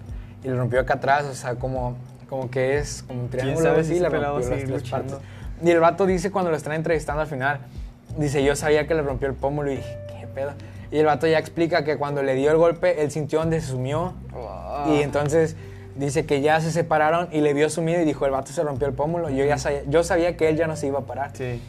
y 0.45 0.49
le 0.49 0.55
rompió 0.55 0.81
acá 0.81 0.95
atrás, 0.95 1.25
o 1.25 1.33
sea, 1.35 1.55
como, 1.55 1.97
como 2.29 2.51
que 2.51 2.77
es 2.77 3.05
como 3.09 3.23
un 3.23 3.31
triángulo 3.31 3.71
así, 3.73 3.95
si 3.95 4.01
le 4.01 4.11
rompió 4.11 4.39
las 4.39 4.47
tres 4.51 4.69
luchando? 4.69 5.13
partes. 5.15 5.29
Y 5.65 5.71
el 5.71 5.81
vato 5.81 6.05
dice 6.05 6.31
cuando 6.31 6.51
lo 6.51 6.59
están 6.59 6.75
entrevistando 6.75 7.23
al 7.23 7.29
final, 7.29 7.61
dice, 8.19 8.45
yo 8.45 8.55
sabía 8.55 8.87
que 8.87 8.95
le 8.95 9.01
rompió 9.01 9.29
el 9.29 9.35
pómulo 9.35 9.73
y 9.73 9.77
dije, 9.77 9.97
qué 10.21 10.27
pedo. 10.27 10.53
Y 10.91 10.99
el 10.99 11.07
vato 11.07 11.27
ya 11.27 11.39
explica 11.39 11.85
que 11.85 11.97
cuando 11.97 12.23
le 12.23 12.35
dio 12.35 12.51
el 12.51 12.59
golpe, 12.59 13.03
él 13.03 13.11
sintió 13.11 13.39
donde 13.39 13.63
se 13.63 13.69
sumió 13.69 14.13
Ah. 14.35 14.89
y 14.91 15.01
entonces 15.01 15.57
dice 15.99 16.27
que 16.27 16.41
ya 16.41 16.61
se 16.61 16.71
separaron 16.71 17.29
y 17.33 17.41
le 17.41 17.55
vio 17.55 17.71
sumido 17.71 18.01
y 18.01 18.05
dijo, 18.05 18.27
el 18.27 18.33
vato 18.33 18.53
se 18.53 18.63
rompió 18.63 18.87
el 18.87 18.95
pómulo. 18.95 19.31
Yo 19.31 19.45
ya 19.45 19.59
sabía, 19.59 19.83
yo 19.87 20.05
sabía 20.05 20.37
que 20.37 20.49
él 20.49 20.57
ya 20.57 20.67
no 20.67 20.77
se 20.77 20.87
iba 20.87 21.01
a 21.01 21.03
parar. 21.03 21.31
Sí. 21.35 21.61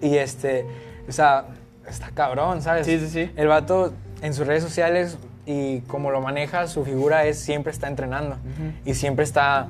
Y 0.00 0.16
este, 0.16 0.66
o 1.08 1.12
sea, 1.12 1.46
está 1.88 2.10
cabrón, 2.10 2.62
¿sabes? 2.62 2.86
Sí, 2.86 2.98
sí, 2.98 3.08
sí. 3.08 3.30
El 3.36 3.48
vato 3.48 3.92
en 4.22 4.34
sus 4.34 4.46
redes 4.46 4.62
sociales 4.62 5.18
y 5.44 5.80
como 5.82 6.10
lo 6.10 6.20
maneja, 6.20 6.66
su 6.66 6.84
figura 6.84 7.24
es 7.24 7.38
siempre 7.38 7.72
está 7.72 7.86
entrenando 7.88 8.36
y 8.84 8.94
siempre 8.94 9.24
está 9.24 9.68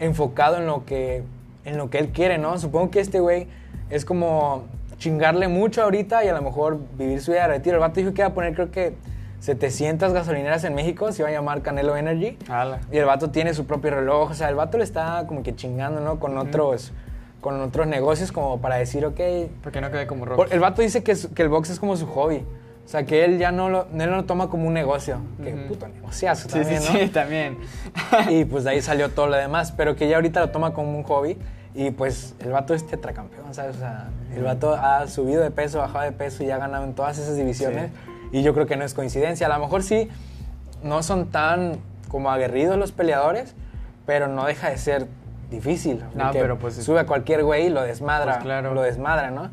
enfocado 0.00 0.56
en 0.56 0.66
lo 0.66 0.84
que 0.84 1.22
en 1.64 1.76
lo 1.76 1.90
que 1.90 1.98
él 1.98 2.08
quiere, 2.08 2.38
¿no? 2.38 2.58
Supongo 2.58 2.90
que 2.90 3.00
este 3.00 3.20
güey 3.20 3.46
es 3.90 4.04
como 4.04 4.64
chingarle 4.98 5.48
mucho 5.48 5.82
ahorita 5.82 6.24
y 6.24 6.28
a 6.28 6.34
lo 6.34 6.42
mejor 6.42 6.80
vivir 6.96 7.20
su 7.20 7.30
vida 7.30 7.42
de 7.42 7.48
retiro. 7.48 7.76
El 7.76 7.80
vato 7.80 8.00
dijo 8.00 8.14
que 8.14 8.22
iba 8.22 8.28
a 8.28 8.34
poner 8.34 8.54
creo 8.54 8.70
que 8.70 8.94
700 9.40 10.12
gasolineras 10.12 10.64
en 10.64 10.74
México, 10.74 11.12
se 11.12 11.22
iba 11.22 11.28
a 11.28 11.32
llamar 11.32 11.62
Canelo 11.62 11.96
Energy. 11.96 12.36
Ala. 12.48 12.80
Y 12.90 12.96
el 12.98 13.04
vato 13.04 13.30
tiene 13.30 13.54
su 13.54 13.66
propio 13.66 13.90
reloj, 13.92 14.30
o 14.30 14.34
sea, 14.34 14.48
el 14.48 14.54
vato 14.56 14.78
le 14.78 14.84
está 14.84 15.24
como 15.28 15.42
que 15.42 15.54
chingando, 15.54 16.00
¿no? 16.00 16.18
Con 16.20 16.36
otros 16.38 16.92
con 17.40 17.60
otros 17.60 17.86
negocios 17.86 18.32
como 18.32 18.60
para 18.60 18.76
decir, 18.76 19.06
ok, 19.06 19.20
Porque 19.62 19.80
no 19.80 19.92
quede 19.92 20.08
como 20.08 20.24
rock. 20.24 20.48
el 20.50 20.58
vato 20.58 20.82
dice 20.82 21.04
que, 21.04 21.14
su- 21.14 21.32
que 21.32 21.42
el 21.42 21.48
box 21.48 21.70
es 21.70 21.78
como 21.78 21.96
su 21.96 22.04
hobby. 22.08 22.44
O 22.84 22.88
sea, 22.90 23.04
que 23.04 23.24
él 23.24 23.38
ya 23.38 23.52
no 23.52 23.68
lo, 23.68 23.82
él 23.92 24.10
no 24.10 24.16
lo 24.16 24.24
toma 24.24 24.50
como 24.50 24.66
un 24.66 24.74
negocio. 24.74 25.18
Que 25.40 25.54
Ujú. 25.54 25.68
puto 25.68 25.86
negociazo 25.86 26.48
Sí, 26.48 26.58
también, 26.58 26.82
sí, 26.82 26.92
¿no? 26.92 26.98
sí, 26.98 27.08
también. 27.10 27.58
Y 28.30 28.44
pues 28.44 28.64
de 28.64 28.70
ahí 28.70 28.82
salió 28.82 29.10
todo 29.10 29.28
lo 29.28 29.36
demás. 29.36 29.70
Pero 29.70 29.94
que 29.94 30.08
ya 30.08 30.16
ahorita 30.16 30.40
lo 30.40 30.50
toma 30.50 30.72
como 30.74 30.96
un 30.96 31.04
hobby. 31.04 31.38
Y 31.74 31.92
pues 31.92 32.34
el 32.40 32.50
vato 32.50 32.74
es 32.74 32.84
tetracampeón, 32.88 33.54
¿sabes? 33.54 33.76
O 33.76 33.78
sea, 33.78 34.08
el 34.34 34.42
vato 34.42 34.74
ha 34.74 35.06
subido 35.06 35.40
de 35.42 35.52
peso, 35.52 35.78
bajado 35.78 36.04
de 36.06 36.12
peso 36.12 36.42
y 36.42 36.50
ha 36.50 36.58
ganado 36.58 36.82
en 36.84 36.94
todas 36.94 37.18
esas 37.18 37.36
divisiones. 37.36 37.90
Y 38.32 38.42
yo 38.42 38.54
creo 38.54 38.66
que 38.66 38.76
no 38.76 38.84
es 38.84 38.94
coincidencia. 38.94 39.46
A 39.46 39.50
lo 39.50 39.58
mejor 39.58 39.82
sí, 39.82 40.08
no 40.82 41.02
son 41.02 41.26
tan 41.30 41.78
como 42.08 42.30
aguerridos 42.30 42.76
los 42.78 42.92
peleadores, 42.92 43.54
pero 44.06 44.28
no 44.28 44.46
deja 44.46 44.70
de 44.70 44.78
ser 44.78 45.06
difícil. 45.50 46.02
No, 46.14 46.30
pero 46.32 46.58
pues- 46.58 46.74
Sube 46.76 47.00
a 47.00 47.06
cualquier 47.06 47.44
güey 47.44 47.66
y 47.66 47.70
lo 47.70 47.82
desmadra. 47.82 48.32
Pues 48.34 48.44
claro. 48.44 48.74
Lo 48.74 48.82
desmadra, 48.82 49.30
¿no? 49.30 49.50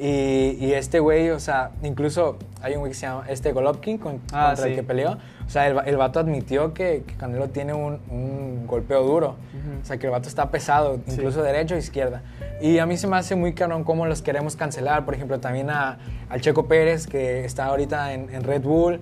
Y, 0.00 0.56
y 0.60 0.74
este 0.74 1.00
güey, 1.00 1.30
o 1.30 1.40
sea, 1.40 1.72
incluso 1.82 2.38
hay 2.62 2.74
un 2.74 2.80
güey 2.80 2.92
que 2.92 2.98
se 2.98 3.06
llama 3.06 3.24
este 3.28 3.50
Golovkin 3.52 3.98
con- 3.98 4.20
Ah, 4.32 4.48
contra 4.50 4.66
el 4.66 4.70
sí. 4.70 4.76
que 4.76 4.82
peleó. 4.84 5.18
O 5.44 5.50
sea, 5.50 5.66
el, 5.66 5.76
el 5.86 5.96
vato 5.96 6.20
admitió 6.20 6.72
que, 6.72 7.02
que 7.04 7.14
Canelo 7.16 7.48
tiene 7.48 7.72
un, 7.74 7.98
un 8.10 8.66
golpeo 8.68 9.02
duro. 9.02 9.34
O 9.82 9.84
sea, 9.84 9.96
que 9.96 10.06
el 10.06 10.12
vato 10.12 10.28
está 10.28 10.50
pesado, 10.50 10.96
Sí. 11.06 11.14
incluso 11.14 11.42
derecho 11.42 11.74
e 11.74 11.78
izquierda. 11.78 12.22
Y 12.60 12.78
a 12.78 12.86
mí 12.86 12.96
se 12.96 13.06
me 13.08 13.16
hace 13.16 13.34
muy 13.34 13.54
cabrón 13.54 13.82
cómo 13.82 14.06
los 14.06 14.22
queremos 14.22 14.54
cancelar. 14.56 15.04
Por 15.04 15.14
ejemplo, 15.14 15.40
también 15.40 15.68
a, 15.70 15.98
al 16.28 16.40
Checo 16.42 16.66
Pérez, 16.68 17.06
que 17.08 17.44
está 17.44 17.64
ahorita 17.66 18.12
en, 18.12 18.32
en 18.32 18.44
Red 18.44 18.62
Bull. 18.62 19.00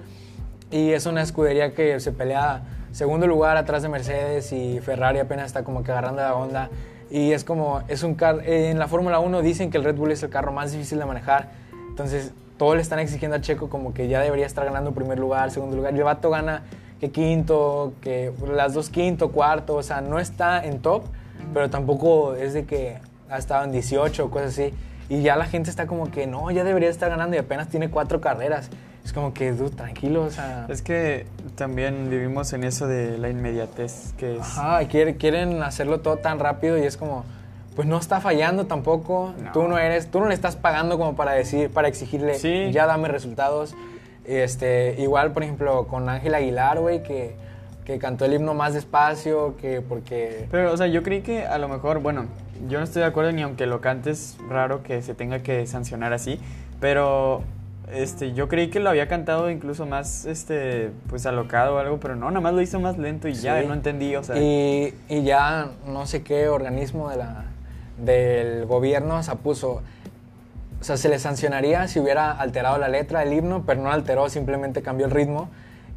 Y 0.71 0.93
es 0.93 1.05
una 1.07 1.21
escudería 1.23 1.75
que 1.75 2.01
se 2.01 2.13
pelea 2.13 2.63
segundo 2.93 3.27
lugar 3.27 3.57
atrás 3.59 3.83
de 3.83 3.89
Mercedes 3.91 4.51
y 4.53 4.81
Ferrari 4.81 5.19
apenas 5.19 5.47
está 5.47 5.63
como 5.65 5.83
que 5.83 5.93
agarrando 5.93 6.23
la 6.23 6.35
onda. 6.35 6.71
Y 7.11 7.33
es 7.33 7.45
como, 7.45 7.83
es 7.89 8.03
un 8.03 8.15
carro, 8.15 8.41
en 8.43 8.79
la 8.79 8.89
Fórmula 8.89 9.21
1 9.21 9.43
dicen 9.43 9.71
que 9.71 9.79
el 9.79 9.85
Red 9.85 9.97
Bull 9.97 10.13
es 10.13 10.23
el 10.23 10.31
carro 10.31 10.53
más 10.53 10.73
difícil 10.73 10.99
de 10.99 11.07
manejar. 11.07 11.51
Entonces, 11.89 12.33
todos 12.57 12.75
le 12.75 12.83
están 12.83 12.99
exigiendo 12.99 13.37
a 13.37 13.41
Checo 13.41 13.69
como 13.69 13.95
que 13.95 14.09
ya 14.09 14.21
debería 14.21 14.47
estar 14.47 14.65
ganando 14.65 14.93
primer 14.93 15.19
lugar, 15.19 15.51
segundo 15.51 15.77
lugar. 15.77 15.95
Y 15.95 15.99
el 15.99 16.05
vato 16.05 16.31
gana 16.31 16.65
que 17.01 17.11
quinto, 17.11 17.93
que 18.01 18.33
las 18.47 18.75
dos 18.75 18.91
quinto, 18.91 19.31
cuarto. 19.31 19.77
O 19.77 19.83
sea, 19.83 20.01
no 20.01 20.19
está 20.19 20.65
en 20.65 20.81
top, 20.81 21.05
pero 21.53 21.71
tampoco 21.71 22.35
es 22.35 22.55
de 22.55 22.65
que 22.65 22.99
ha 23.29 23.39
estado 23.39 23.65
en 23.65 23.73
18 23.73 24.25
o 24.25 24.31
cosas 24.31 24.49
así. 24.49 24.75
Y 25.09 25.23
ya 25.23 25.37
la 25.37 25.45
gente 25.45 25.71
está 25.71 25.87
como 25.87 26.11
que, 26.11 26.27
no, 26.27 26.51
ya 26.51 26.65
debería 26.65 26.89
estar 26.89 27.11
ganando 27.11 27.37
y 27.37 27.39
apenas 27.39 27.69
tiene 27.69 27.91
cuatro 27.91 28.21
carreras. 28.21 28.71
Es 29.07 29.13
como 29.13 29.33
que, 29.33 29.53
dude, 29.53 29.71
tranquilo, 29.71 30.23
o 30.25 30.31
sea... 30.31 30.67
Es 30.69 30.83
que 30.83 31.27
también 31.55 32.11
vivimos 32.11 32.53
en 32.53 32.65
eso 32.65 32.89
de 32.89 33.17
la 33.19 33.29
inmediatez, 33.31 34.13
que 34.19 34.35
es... 34.37 34.41
Ajá, 34.43 34.83
y 34.83 34.87
quiere- 34.87 35.17
quieren 35.17 35.63
hacerlo 35.63 36.01
todo 36.01 36.17
tan 36.17 36.41
rápido 36.41 36.77
y 36.77 36.83
es 36.83 36.97
como, 36.97 37.25
pues 37.77 37.87
no 37.87 37.99
está 37.99 38.21
fallando 38.21 38.67
tampoco. 38.67 39.33
No. 39.41 39.53
Tú 39.53 39.69
no 39.69 39.79
eres, 39.79 40.11
tú 40.11 40.19
no 40.19 40.27
le 40.27 40.35
estás 40.35 40.57
pagando 40.57 40.99
como 40.99 41.15
para 41.15 41.33
decir, 41.33 41.71
para 41.71 41.87
exigirle, 41.87 42.35
Sí. 42.35 42.73
ya 42.73 42.87
dame 42.87 43.07
resultados. 43.07 43.77
Este, 44.25 44.97
igual, 44.99 45.31
por 45.33 45.45
ejemplo, 45.45 45.87
con 45.87 46.09
Ángel 46.09 46.35
Aguilar, 46.35 46.81
güey, 46.81 47.05
que, 47.05 47.37
que 47.85 47.99
cantó 48.01 48.25
el 48.25 48.35
himno 48.35 48.55
más 48.55 48.75
despacio, 48.75 49.57
que 49.57 49.83
porque... 49.83 50.49
Pero, 50.51 50.73
o 50.73 50.77
sea, 50.77 50.89
yo 50.89 51.05
creí 51.05 51.21
que 51.23 51.47
a 51.47 51.59
lo 51.59 51.69
mejor, 51.69 52.01
bueno, 52.01 52.27
yo 52.69 52.79
no 52.79 52.85
estoy 52.85 53.03
de 53.03 53.07
acuerdo 53.09 53.31
ni 53.31 53.43
aunque 53.43 53.67
lo 53.67 53.81
cantes 53.81 54.37
raro 54.51 54.83
que 54.83 55.01
se 55.01 55.15
tenga 55.15 55.45
que 55.45 55.65
sancionar 55.69 56.13
así, 56.13 56.41
pero 56.81 57.43
este, 57.93 58.33
yo 58.33 58.49
creí 58.49 58.69
que 58.69 58.81
lo 58.81 58.91
había 58.91 59.09
cantado 59.09 59.51
incluso 59.51 59.87
más, 59.87 60.25
este, 60.25 60.91
pues 61.09 61.25
alocado 61.27 61.77
o 61.77 61.79
algo, 61.79 61.99
pero 62.01 62.17
no, 62.17 62.29
nada 62.31 62.41
más 62.41 62.53
lo 62.55 62.61
hizo 62.61 62.81
más 62.81 62.99
lento 62.99 63.29
y 63.29 63.35
ya, 63.35 63.61
Sí. 63.61 63.67
no 63.67 63.75
entendí, 63.75 64.17
o 64.17 64.25
sea, 64.25 64.37
Y, 64.39 64.95
y 65.09 65.23
ya 65.23 65.69
no 65.87 66.07
sé 66.07 66.23
qué 66.23 66.49
organismo 66.49 67.11
de 67.11 67.17
la, 67.17 67.45
del 68.05 68.67
gobierno 68.67 69.23
se 69.23 69.35
puso. 69.37 69.83
O 70.81 70.85
sea, 70.85 70.97
se 70.97 71.09
le 71.09 71.19
sancionaría 71.19 71.89
si 71.89 71.99
hubiera 72.01 72.33
alterado 72.33 72.77
la 72.79 72.89
letra 72.89 73.21
del 73.21 73.33
himno, 73.33 73.63
pero 73.67 73.81
no 73.83 73.91
alteró, 73.91 74.29
simplemente 74.29 74.83
cambió 74.83 75.07
el 75.07 75.13
ritmo. 75.13 75.49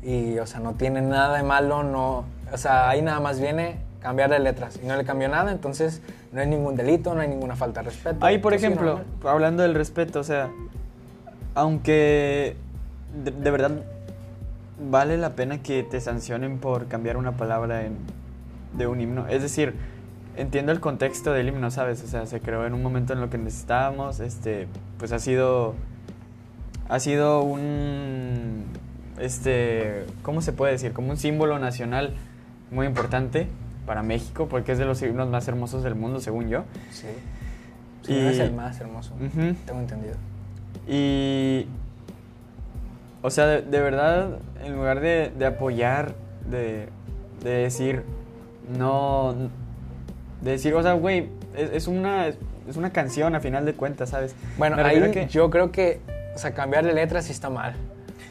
Y, 0.02 0.38
o 0.40 0.46
sea, 0.48 0.62
no 0.62 0.74
tiene 0.76 1.02
nada 1.02 1.36
de 1.36 1.44
malo, 1.44 1.84
no. 1.84 2.24
O 2.54 2.58
sea, 2.58 2.90
ahí 2.90 3.02
nada 3.02 3.20
más 3.20 3.42
viene 3.42 3.76
cambiar 4.02 4.30
de 4.30 4.40
letras. 4.40 4.80
Y 4.82 4.88
no 4.88 4.96
le 4.96 5.04
cambió 5.04 5.28
nada, 5.28 5.52
entonces 5.52 6.02
no 6.32 6.40
hay 6.40 6.48
ningún 6.48 6.78
delito, 6.78 7.14
no 7.14 7.20
hay 7.22 7.28
ninguna 7.28 7.58
falta 7.58 7.82
de 7.82 7.90
respeto. 7.90 8.26
Ahí, 8.26 8.38
por 8.38 8.54
sí, 8.54 8.58
ejemplo, 8.58 9.02
hablando 9.26 9.64
del 9.64 9.76
respeto, 9.76 10.22
o 10.22 10.24
sea, 10.24 10.50
aunque 11.60 12.56
de, 13.24 13.32
de 13.32 13.52
verdad 13.52 13.72
vale 14.90 15.18
la 15.18 15.32
pena 15.36 15.62
que 15.62 15.84
te 15.84 16.00
sancionen 16.00 16.60
por 16.60 16.88
cambiar 16.88 17.18
una 17.18 17.34
palabra 17.34 17.86
en, 17.86 17.98
de 18.78 18.88
un 18.88 19.02
himno. 19.02 19.28
Es 19.28 19.42
decir, 19.42 19.74
entiendo 20.38 20.72
el 20.72 20.80
contexto 20.80 21.34
del 21.34 21.50
himno, 21.50 21.70
¿sabes? 21.72 22.04
O 22.04 22.08
sea, 22.08 22.26
se 22.26 22.40
creó 22.40 22.66
en 22.66 22.74
un 22.74 22.82
momento 22.82 23.14
en 23.14 23.22
lo 23.22 23.30
que 23.30 23.38
necesitábamos, 23.38 24.20
este, 24.20 24.68
pues 24.98 25.12
ha 25.12 25.20
sido, 25.20 25.76
ha 26.88 27.00
sido 27.00 27.42
un, 27.42 28.64
este, 29.20 30.06
¿cómo 30.22 30.42
se 30.42 30.54
puede 30.54 30.74
decir? 30.74 30.94
Como 30.94 31.10
un 31.12 31.18
símbolo 31.18 31.60
nacional 31.60 32.14
muy 32.72 32.88
importante 32.88 33.48
para 33.86 34.04
México, 34.04 34.48
porque 34.50 34.72
es 34.72 34.78
de 34.78 34.86
los 34.86 35.02
himnos 35.02 35.28
más 35.30 35.48
hermosos 35.48 35.84
del 35.84 35.96
mundo, 35.96 36.20
según 36.20 36.50
yo. 36.50 36.64
Sí. 36.92 37.08
Sí, 38.04 38.14
no 38.14 38.30
es 38.30 38.40
el 38.40 38.54
más 38.54 38.80
hermoso. 38.80 39.14
Tengo 39.66 39.82
entendido. 39.82 40.16
Y. 40.88 41.68
O 43.22 43.30
sea, 43.30 43.46
de, 43.48 43.62
de 43.64 43.80
verdad, 43.82 44.38
en 44.64 44.76
lugar 44.76 45.02
de, 45.02 45.32
de 45.38 45.46
apoyar, 45.46 46.14
de, 46.50 46.88
de 47.44 47.50
decir, 47.50 48.04
no. 48.78 49.36
De 50.42 50.52
decir, 50.52 50.74
o 50.74 50.82
sea, 50.82 50.94
güey, 50.94 51.30
es, 51.56 51.70
es 51.72 51.88
una, 51.88 52.28
es 52.28 52.78
una 52.78 52.92
canción 52.92 53.36
a 53.36 53.40
final 53.42 53.66
de 53.66 53.74
cuentas, 53.74 54.10
¿sabes? 54.10 54.36
Bueno, 54.58 54.78
ahí 54.84 55.12
que- 55.12 55.28
yo 55.28 55.50
creo 55.50 55.72
que, 55.72 56.00
o 56.34 56.38
sea, 56.38 56.54
cambiarle 56.54 56.94
letras 56.94 57.26
sí 57.26 57.34
está 57.34 57.50
mal. 57.50 57.74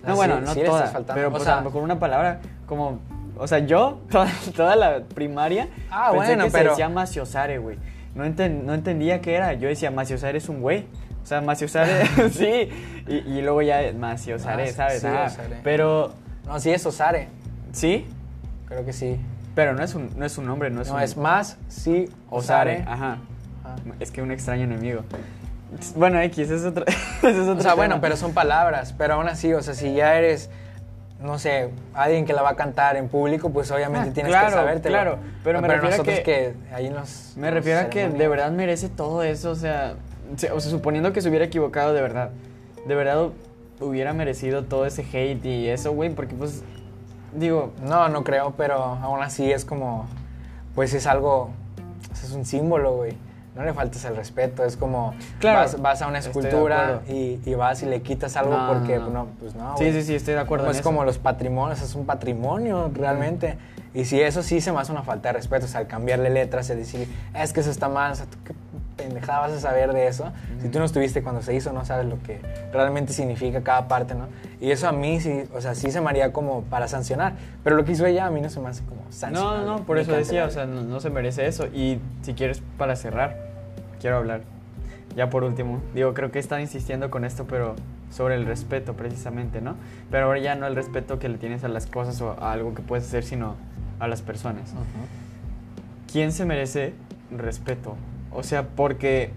O 0.04 0.08
No, 0.08 0.16
bueno, 0.16 0.40
no 0.40 0.54
sí 0.54 0.62
toda, 0.64 0.90
pero 1.12 1.28
O 1.28 1.30
pues, 1.32 1.42
sea, 1.42 1.54
a 1.54 1.58
lo 1.58 1.64
mejor 1.66 1.82
una 1.82 1.98
palabra 1.98 2.40
como... 2.66 3.00
O 3.36 3.46
sea, 3.46 3.58
yo, 3.58 4.00
toda, 4.10 4.28
toda 4.56 4.74
la 4.74 5.00
primaria, 5.14 5.68
Ah, 5.90 6.08
pensé 6.12 6.26
bueno, 6.28 6.44
que 6.46 6.50
pero- 6.50 6.64
se 6.64 6.70
decía 6.70 6.88
maciosare, 6.88 7.58
güey. 7.58 7.76
No, 8.14 8.24
enten- 8.24 8.62
no 8.62 8.72
entendía 8.74 9.20
qué 9.20 9.34
era. 9.34 9.52
Yo 9.52 9.68
decía, 9.68 9.90
maciosare 9.90 10.38
es 10.38 10.48
un 10.48 10.60
güey. 10.62 10.86
O 11.28 11.30
sea, 11.30 11.42
Maciosare, 11.42 12.06
sí. 12.32 12.70
Y, 13.06 13.14
y 13.16 13.42
luego 13.42 13.60
ya 13.60 13.80
Maciosare, 13.94 14.70
Ah, 14.70 14.72
¿sabes? 14.72 15.00
sí, 15.02 15.06
Ah, 15.06 15.24
Osare. 15.26 15.56
pero, 15.62 16.14
No, 16.46 16.58
sí 16.58 16.70
es 16.70 16.86
Osare. 16.86 17.28
¿sí? 17.72 18.06
Creo 18.66 18.82
que 18.86 18.94
sí. 18.94 19.20
Pero 19.54 19.74
no 19.74 19.84
es 19.84 19.94
un, 19.94 20.08
no 20.16 20.24
es 20.24 20.38
un 20.38 20.46
nombre, 20.46 20.70
no 20.70 20.80
es 20.80 20.88
No, 20.88 20.94
un... 20.94 21.00
es 21.02 21.18
más, 21.18 21.58
sí, 21.68 22.08
Osare, 22.30 22.76
Osare. 22.80 22.84
ajá. 22.90 23.18
Ajá. 23.62 23.76
Es 24.00 24.10
que 24.10 24.22
un 24.22 24.30
extraño 24.30 24.64
enemigo. 24.64 25.02
Bueno, 25.96 26.18
X, 26.22 26.48
es 26.50 26.64
otro, 26.64 26.86
es 27.22 27.36
otro 27.36 27.56
O 27.58 27.60
sea, 27.60 27.74
bueno, 27.74 27.96
tema. 27.96 28.00
pero 28.00 28.16
son 28.16 28.32
palabras, 28.32 28.94
pero 28.96 29.12
aún 29.14 29.28
así, 29.28 29.52
o 29.52 29.60
sea, 29.60 29.74
si 29.74 29.92
ya 29.92 30.14
eres, 30.16 30.48
no 31.20 31.38
sé, 31.38 31.68
alguien 31.92 32.24
que 32.24 32.32
la 32.32 32.40
va 32.40 32.50
a 32.52 32.56
cantar 32.56 32.96
en 32.96 33.08
público, 33.08 33.50
pues 33.50 33.70
obviamente 33.70 34.08
Ah, 34.08 34.12
tienes 34.14 34.32
claro, 34.32 34.46
que 34.46 34.52
sabértelo. 34.54 34.94
claro, 34.94 35.18
pero 35.44 35.60
me 35.60 35.68
refiero 35.68 35.88
a 35.88 35.90
nosotros 35.90 36.16
que- 36.20 36.22
que, 36.22 36.74
ahí 36.74 36.88
nos... 36.88 37.34
Me 37.36 37.48
nos 37.48 37.54
refiero 37.56 37.80
a 37.80 37.90
que 37.90 38.08
de 38.08 38.28
verdad 38.28 38.50
merece 38.50 38.88
todo 38.88 39.22
eso, 39.22 39.50
o 39.50 39.54
sea, 39.56 39.90
se- 39.90 40.07
o 40.34 40.60
sea, 40.60 40.60
suponiendo 40.60 41.12
que 41.12 41.20
se 41.20 41.28
hubiera 41.28 41.44
equivocado 41.44 41.92
de 41.92 42.02
verdad, 42.02 42.30
de 42.86 42.94
verdad 42.94 43.28
hubiera 43.80 44.12
merecido 44.12 44.64
todo 44.64 44.86
ese 44.86 45.02
hate 45.02 45.44
y 45.44 45.68
eso, 45.68 45.92
güey, 45.92 46.10
porque 46.10 46.34
pues, 46.34 46.62
digo, 47.34 47.72
No, 47.82 48.08
no 48.08 48.24
creo, 48.24 48.54
pero 48.56 48.76
aún 48.76 49.22
así 49.22 49.50
es 49.52 49.64
como, 49.64 50.06
pues 50.74 50.94
es 50.94 51.06
algo, 51.06 51.50
es 52.12 52.32
un 52.32 52.44
símbolo, 52.44 52.96
güey. 52.96 53.16
No 53.54 53.64
le 53.64 53.74
faltas 53.74 54.04
el 54.04 54.14
respeto, 54.14 54.62
es 54.62 54.76
como 54.76 55.14
Claro, 55.40 55.58
vas, 55.58 55.82
vas 55.82 56.02
a 56.02 56.06
una 56.06 56.20
escultura 56.20 57.02
y, 57.08 57.40
y 57.44 57.54
vas 57.54 57.82
y 57.82 57.86
le 57.86 58.02
quitas 58.02 58.36
algo 58.36 58.56
No, 58.56 58.72
porque, 58.72 58.98
no, 58.98 59.10
no. 59.10 59.26
pues 59.40 59.56
no. 59.56 59.76
sí, 59.76 59.84
güey. 59.84 59.94
sí, 59.94 60.02
sí, 60.04 60.14
estoy 60.14 60.34
de 60.34 60.40
acuerdo 60.40 60.66
en 60.66 60.70
es 60.70 60.76
eso. 60.76 60.84
como 60.88 61.04
los 61.04 61.18
patrimonios, 61.18 61.82
es 61.82 61.96
un 61.96 62.06
patrimonio 62.06 62.88
realmente. 62.94 63.58
Y 63.94 64.04
si 64.04 64.20
eso 64.20 64.44
sí 64.44 64.60
se 64.60 64.70
me 64.70 64.78
hace 64.78 64.92
una 64.92 65.02
falta 65.02 65.30
de 65.30 65.32
respeto, 65.32 65.64
o 65.64 65.68
sea, 65.68 65.80
al 65.80 65.88
cambiarle 65.88 66.30
letras, 66.30 66.70
el 66.70 66.78
decir, 66.78 67.08
es 67.34 67.52
que 67.52 67.58
eso 67.58 67.70
está 67.70 67.88
mal, 67.88 68.12
o 68.12 68.14
sea, 68.14 68.26
¿tú 68.26 68.38
qué 68.44 68.54
pendejada 68.98 69.40
vas 69.40 69.52
a 69.52 69.60
saber 69.60 69.94
de 69.94 70.06
eso? 70.08 70.30
Si 70.60 70.68
tú 70.68 70.78
no 70.78 70.84
estuviste 70.84 71.22
cuando 71.22 71.40
se 71.40 71.54
hizo, 71.54 71.72
no 71.72 71.86
sabes 71.86 72.04
lo 72.06 72.20
que 72.22 72.40
realmente 72.72 73.14
significa 73.14 73.62
cada 73.62 73.88
parte, 73.88 74.14
¿no? 74.14 74.26
Y 74.60 74.70
eso 74.72 74.86
a 74.88 74.92
mí 74.92 75.20
sí, 75.20 75.44
o 75.54 75.60
sea, 75.62 75.74
sí 75.74 75.90
se 75.90 76.02
me 76.02 76.10
haría 76.10 76.32
como 76.32 76.62
para 76.64 76.88
sancionar. 76.88 77.34
Pero 77.64 77.76
lo 77.76 77.84
que 77.84 77.92
hizo 77.92 78.04
ella 78.04 78.26
a 78.26 78.30
mí 78.30 78.42
no 78.42 78.50
se 78.50 78.60
me 78.60 78.68
hace 78.68 78.82
como 78.84 79.00
No, 79.06 79.12
sancionar. 79.12 79.58
no, 79.60 79.78
no, 79.78 79.84
por 79.84 79.96
eso 79.98 80.12
decía, 80.12 80.44
o 80.44 80.50
sea, 80.50 80.66
no, 80.66 80.82
no 80.82 81.00
se 81.00 81.08
merece 81.08 81.46
eso. 81.46 81.66
Y 81.66 81.98
si 82.22 82.34
quieres, 82.34 82.60
para 82.76 82.96
cerrar, 82.96 83.36
quiero 84.00 84.18
hablar, 84.18 84.42
ya 85.16 85.30
por 85.30 85.44
último, 85.44 85.80
digo, 85.94 86.12
creo 86.12 86.30
que 86.30 86.38
están 86.38 86.60
insistiendo 86.60 87.10
con 87.10 87.24
esto, 87.24 87.46
pero 87.46 87.76
sobre 88.10 88.34
el 88.34 88.46
respeto 88.46 88.94
precisamente, 88.94 89.60
¿no? 89.60 89.74
Pero 90.10 90.26
ahora 90.26 90.38
ya 90.40 90.54
no 90.54 90.66
el 90.66 90.74
respeto 90.74 91.18
que 91.18 91.28
le 91.28 91.38
tienes 91.38 91.62
a 91.64 91.68
las 91.68 91.86
cosas 91.86 92.20
o 92.20 92.32
a 92.40 92.52
algo 92.52 92.74
que 92.74 92.82
puedes 92.82 93.06
hacer, 93.06 93.24
sino 93.24 93.54
a 94.00 94.08
las 94.08 94.22
personas. 94.22 94.70
Ujú. 94.72 94.82
¿Quién 96.12 96.32
se 96.32 96.44
merece 96.44 96.94
respeto? 97.30 97.96
O 98.32 98.42
sea, 98.42 98.68
porque 98.68 99.32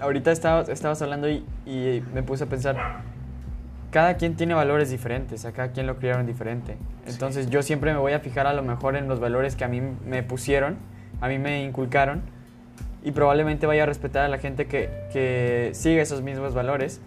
ahorita 0.00 0.32
estabas, 0.32 0.68
estabas 0.68 1.00
hablando 1.02 1.28
y, 1.28 1.44
y 1.66 2.02
me 2.14 2.22
puse 2.22 2.44
a 2.44 2.46
pensar, 2.46 3.02
cada 3.90 4.16
quien 4.16 4.36
tiene 4.36 4.54
valores 4.54 4.90
diferentes, 4.90 5.44
a 5.44 5.52
cada 5.52 5.72
quien 5.72 5.86
lo 5.86 5.96
criaron 5.96 6.26
diferente. 6.26 6.76
Entonces 7.06 7.48
yo 7.50 7.62
siempre 7.62 7.92
me 7.92 7.98
voy 7.98 8.12
a 8.12 8.20
fijar 8.20 8.46
a 8.46 8.52
lo 8.52 8.62
mejor 8.62 8.96
en 8.96 9.08
los 9.08 9.20
valores 9.20 9.56
que 9.56 9.64
a 9.64 9.68
mí 9.68 9.80
me 9.80 10.22
pusieron, 10.22 10.76
a 11.20 11.28
mí 11.28 11.38
me 11.38 11.64
inculcaron, 11.64 12.22
y 13.02 13.12
probablemente 13.12 13.66
vaya 13.66 13.84
a 13.84 13.86
respetar 13.86 14.24
a 14.24 14.28
la 14.28 14.38
gente 14.38 14.66
que, 14.66 14.90
que 15.12 15.70
sigue 15.72 16.00
esos 16.00 16.22
mismos 16.22 16.52
valores. 16.54 17.00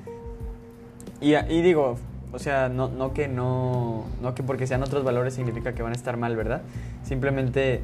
Y, 1.19 1.35
y 1.35 1.61
digo, 1.61 1.97
o 2.31 2.39
sea, 2.39 2.69
no, 2.69 2.87
no 2.87 3.13
que 3.13 3.27
no, 3.27 4.05
no 4.21 4.33
que 4.33 4.41
porque 4.41 4.65
sean 4.65 4.81
otros 4.83 5.03
valores 5.03 5.33
significa 5.33 5.73
que 5.73 5.83
van 5.83 5.91
a 5.91 5.95
estar 5.95 6.17
mal, 6.17 6.35
¿verdad? 6.35 6.61
Simplemente, 7.03 7.81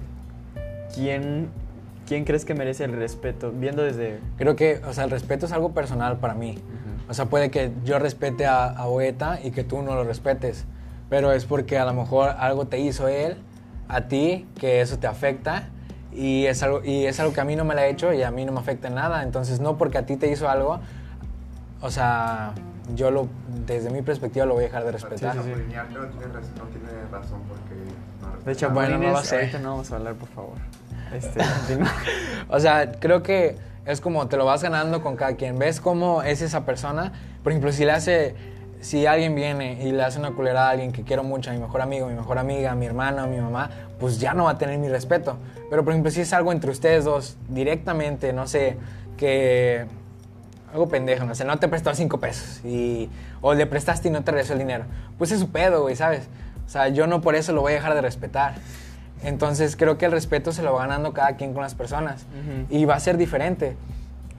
¿quién, 0.96 1.50
quién 2.08 2.24
crees 2.26 2.46
que 2.46 2.54
merece 2.56 2.86
el 2.86 2.94
respeto? 2.94 3.52
Viendo 3.52 3.84
desde... 3.84 4.20
Creo 4.38 4.56
que, 4.56 4.82
o 4.88 4.94
sea, 4.94 5.04
el 5.04 5.10
respeto 5.12 5.46
es 5.46 5.52
algo 5.52 5.72
personal 5.74 6.18
para 6.18 6.34
mí. 6.34 6.58
O 7.10 7.14
sea, 7.14 7.26
puede 7.26 7.52
que 7.52 7.72
yo 7.84 8.00
respete 8.00 8.46
a, 8.46 8.66
a 8.66 8.86
Boeta 8.86 9.40
y 9.44 9.52
que 9.52 9.64
tú 9.64 9.82
no 9.82 9.96
lo 9.96 10.04
respetes, 10.04 10.66
pero 11.10 11.32
es 11.32 11.46
porque 11.46 11.78
a 11.78 11.86
lo 11.86 11.94
mejor 11.94 12.30
algo 12.38 12.66
te 12.68 12.80
hizo 12.80 13.08
él 13.08 13.38
a 13.88 14.02
ti 14.08 14.46
que 14.60 14.82
eso 14.82 14.98
te 15.00 15.08
afecta 15.08 15.70
y 16.12 16.46
es 16.48 16.64
algo, 16.64 16.84
y 16.84 17.06
es 17.06 17.20
algo 17.20 17.32
que 17.34 17.40
a 17.42 17.46
mí 17.46 17.56
no 17.56 17.64
me 17.64 17.76
lo 17.76 17.82
ha 17.82 17.88
hecho 17.88 18.12
y 18.12 18.24
a 18.24 18.32
mí 18.32 18.44
no 18.46 18.52
me 18.52 18.60
afecta 18.60 18.88
en 18.88 18.96
nada. 18.96 19.24
Entonces, 19.24 19.60
no 19.62 19.78
porque 19.78 19.98
a 20.00 20.06
ti 20.06 20.18
te 20.18 20.30
hizo 20.32 20.50
algo, 20.50 20.80
o 21.82 21.92
sea, 21.92 22.54
yo 22.96 23.12
lo, 23.12 23.28
desde 23.66 23.90
mi 23.90 24.02
perspectiva 24.02 24.46
lo 24.46 24.56
voy 24.56 24.64
a 24.64 24.68
dejar 24.68 24.84
de 24.86 24.92
respetar. 24.94 25.34
Sí, 25.34 25.40
sí, 25.44 25.46
sí. 25.46 25.52
No 25.52 26.06
tiene, 26.08 26.34
raz- 26.34 26.58
no 26.58 26.64
tiene 26.66 27.06
razón 27.12 27.42
porque 27.48 27.76
no 28.22 28.44
De 28.46 28.52
hecho, 28.52 28.70
Bueno, 28.72 28.98
no 28.98 29.12
lo 29.12 29.24
sé. 29.24 29.36
ahorita 29.36 29.60
no 29.60 29.70
vamos 29.72 29.92
a 29.92 29.96
hablar, 29.98 30.16
por 30.16 30.30
favor. 30.30 30.54
Este. 31.14 31.40
O 32.50 32.62
sea, 32.62 32.92
creo 32.94 33.24
que 33.24 33.58
es 33.86 34.00
como 34.00 34.28
te 34.28 34.38
lo 34.38 34.46
vas 34.46 34.64
ganando 34.64 35.02
con 35.02 35.16
cada 35.16 35.36
quien. 35.36 35.60
¿Ves 35.60 35.82
cómo 35.82 36.24
es 36.24 36.42
esa 36.42 36.66
persona? 36.66 37.12
Por 37.44 37.52
ejemplo, 37.52 37.72
si 37.72 37.84
le 37.84 37.92
hace, 37.92 38.36
si 38.80 39.06
alguien 39.06 39.36
viene 39.36 39.84
y 39.84 39.92
le 39.92 40.04
hace 40.04 40.20
una 40.20 40.32
culera 40.32 40.68
a 40.68 40.70
alguien 40.72 40.92
que 40.92 41.04
quiero 41.04 41.24
mucho, 41.24 41.50
a 41.50 41.54
mi 41.54 41.60
mejor 41.60 41.82
amigo, 41.82 42.08
mi 42.08 42.14
mejor 42.14 42.38
amiga, 42.38 42.74
mi 42.76 42.86
hermana, 42.86 43.28
mi 43.28 43.38
mamá, 43.38 43.70
pues 44.00 44.20
ya 44.20 44.34
no 44.34 44.46
va 44.46 44.52
a 44.52 44.58
tener 44.58 44.78
mi 44.78 44.88
respeto. 44.88 45.38
Pero 45.70 45.84
por 45.84 45.94
ejemplo, 45.94 46.12
si 46.12 46.22
es 46.22 46.34
algo 46.34 46.52
entre 46.52 46.72
ustedes 46.72 47.06
dos, 47.06 47.38
directamente, 47.50 48.32
no 48.34 48.48
sé, 48.48 48.78
que 49.18 49.86
algo 50.72 50.90
pendejo, 50.90 51.26
no 51.26 51.34
sé, 51.34 51.46
no 51.46 51.58
te 51.58 51.68
prestó 51.68 51.94
cinco 51.96 52.20
pesos 52.20 52.62
y, 52.66 53.10
o 53.42 53.54
le 53.54 53.66
prestaste 53.66 54.10
y 54.10 54.12
no 54.12 54.24
te 54.24 54.32
regresó 54.32 54.54
el 54.54 54.60
dinero. 54.60 54.86
Pues 55.18 55.32
es 55.32 55.40
su 55.40 55.50
pedo, 55.50 55.82
güey, 55.82 55.96
¿sabes? 55.96 56.28
O 56.66 56.70
sea, 56.70 56.90
yo 56.90 57.08
no 57.08 57.22
por 57.22 57.36
eso 57.36 57.54
lo 57.54 57.62
voy 57.62 57.72
a 57.72 57.76
dejar 57.76 57.96
de 57.96 58.02
respetar. 58.02 58.56
Entonces 59.24 59.76
creo 59.76 59.98
que 59.98 60.06
el 60.06 60.12
respeto 60.12 60.52
se 60.52 60.62
lo 60.62 60.74
va 60.74 60.82
ganando 60.82 61.14
cada 61.14 61.36
quien 61.36 61.54
con 61.54 61.64
las 61.64 61.76
personas. 61.76 62.26
Y 62.70 62.86
va 62.86 62.96
a 62.96 63.00
ser 63.00 63.18
diferente. 63.18 63.76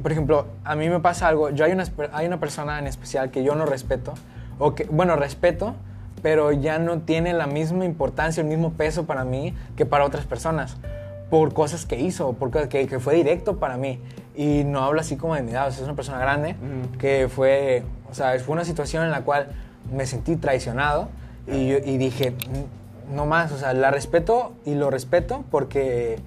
Por 0.02 0.12
ejemplo, 0.12 0.46
a 0.64 0.76
mí 0.76 0.88
me 0.88 1.00
pasa 1.00 1.26
algo, 1.26 1.50
yo 1.50 1.64
hay 1.64 1.72
una, 1.72 1.84
hay 2.12 2.26
una 2.26 2.38
persona 2.38 2.78
en 2.78 2.86
especial 2.86 3.30
que 3.30 3.42
yo 3.42 3.56
no 3.56 3.66
respeto, 3.66 4.14
o 4.60 4.74
que, 4.74 4.84
bueno, 4.84 5.16
respeto, 5.16 5.74
pero 6.22 6.52
ya 6.52 6.78
no 6.78 7.00
tiene 7.00 7.32
la 7.32 7.46
misma 7.46 7.84
importancia, 7.84 8.40
el 8.40 8.46
mismo 8.46 8.72
peso 8.72 9.06
para 9.06 9.24
mí 9.24 9.54
que 9.76 9.86
para 9.86 10.04
otras 10.04 10.24
personas, 10.24 10.76
por 11.30 11.52
cosas 11.52 11.84
que 11.84 11.98
hizo, 11.98 12.32
por 12.34 12.50
cosas 12.52 12.68
que, 12.68 12.86
que 12.86 13.00
fue 13.00 13.14
directo 13.14 13.58
para 13.58 13.76
mí. 13.76 14.00
Y 14.36 14.62
no 14.64 14.84
hablo 14.84 15.00
así 15.00 15.16
como 15.16 15.34
de 15.34 15.42
mi 15.42 15.50
edad, 15.50 15.66
o 15.66 15.70
sea, 15.72 15.80
es 15.80 15.84
una 15.84 15.96
persona 15.96 16.18
grande 16.18 16.54
que 16.98 17.28
fue, 17.28 17.82
o 18.08 18.14
sea, 18.14 18.38
fue 18.38 18.52
una 18.52 18.64
situación 18.64 19.04
en 19.04 19.10
la 19.10 19.22
cual 19.22 19.48
me 19.92 20.06
sentí 20.06 20.36
traicionado 20.36 21.08
y, 21.48 21.96
dije, 21.98 22.30
"Mm, 22.30 22.87
no 23.10 23.26
más, 23.26 23.52
o 23.52 23.58
sea, 23.58 23.72
la 23.72 23.90
respeto 23.90 24.52
y 24.64 24.74
lo 24.74 24.90
respeto 24.90 25.44
porque 25.50 26.18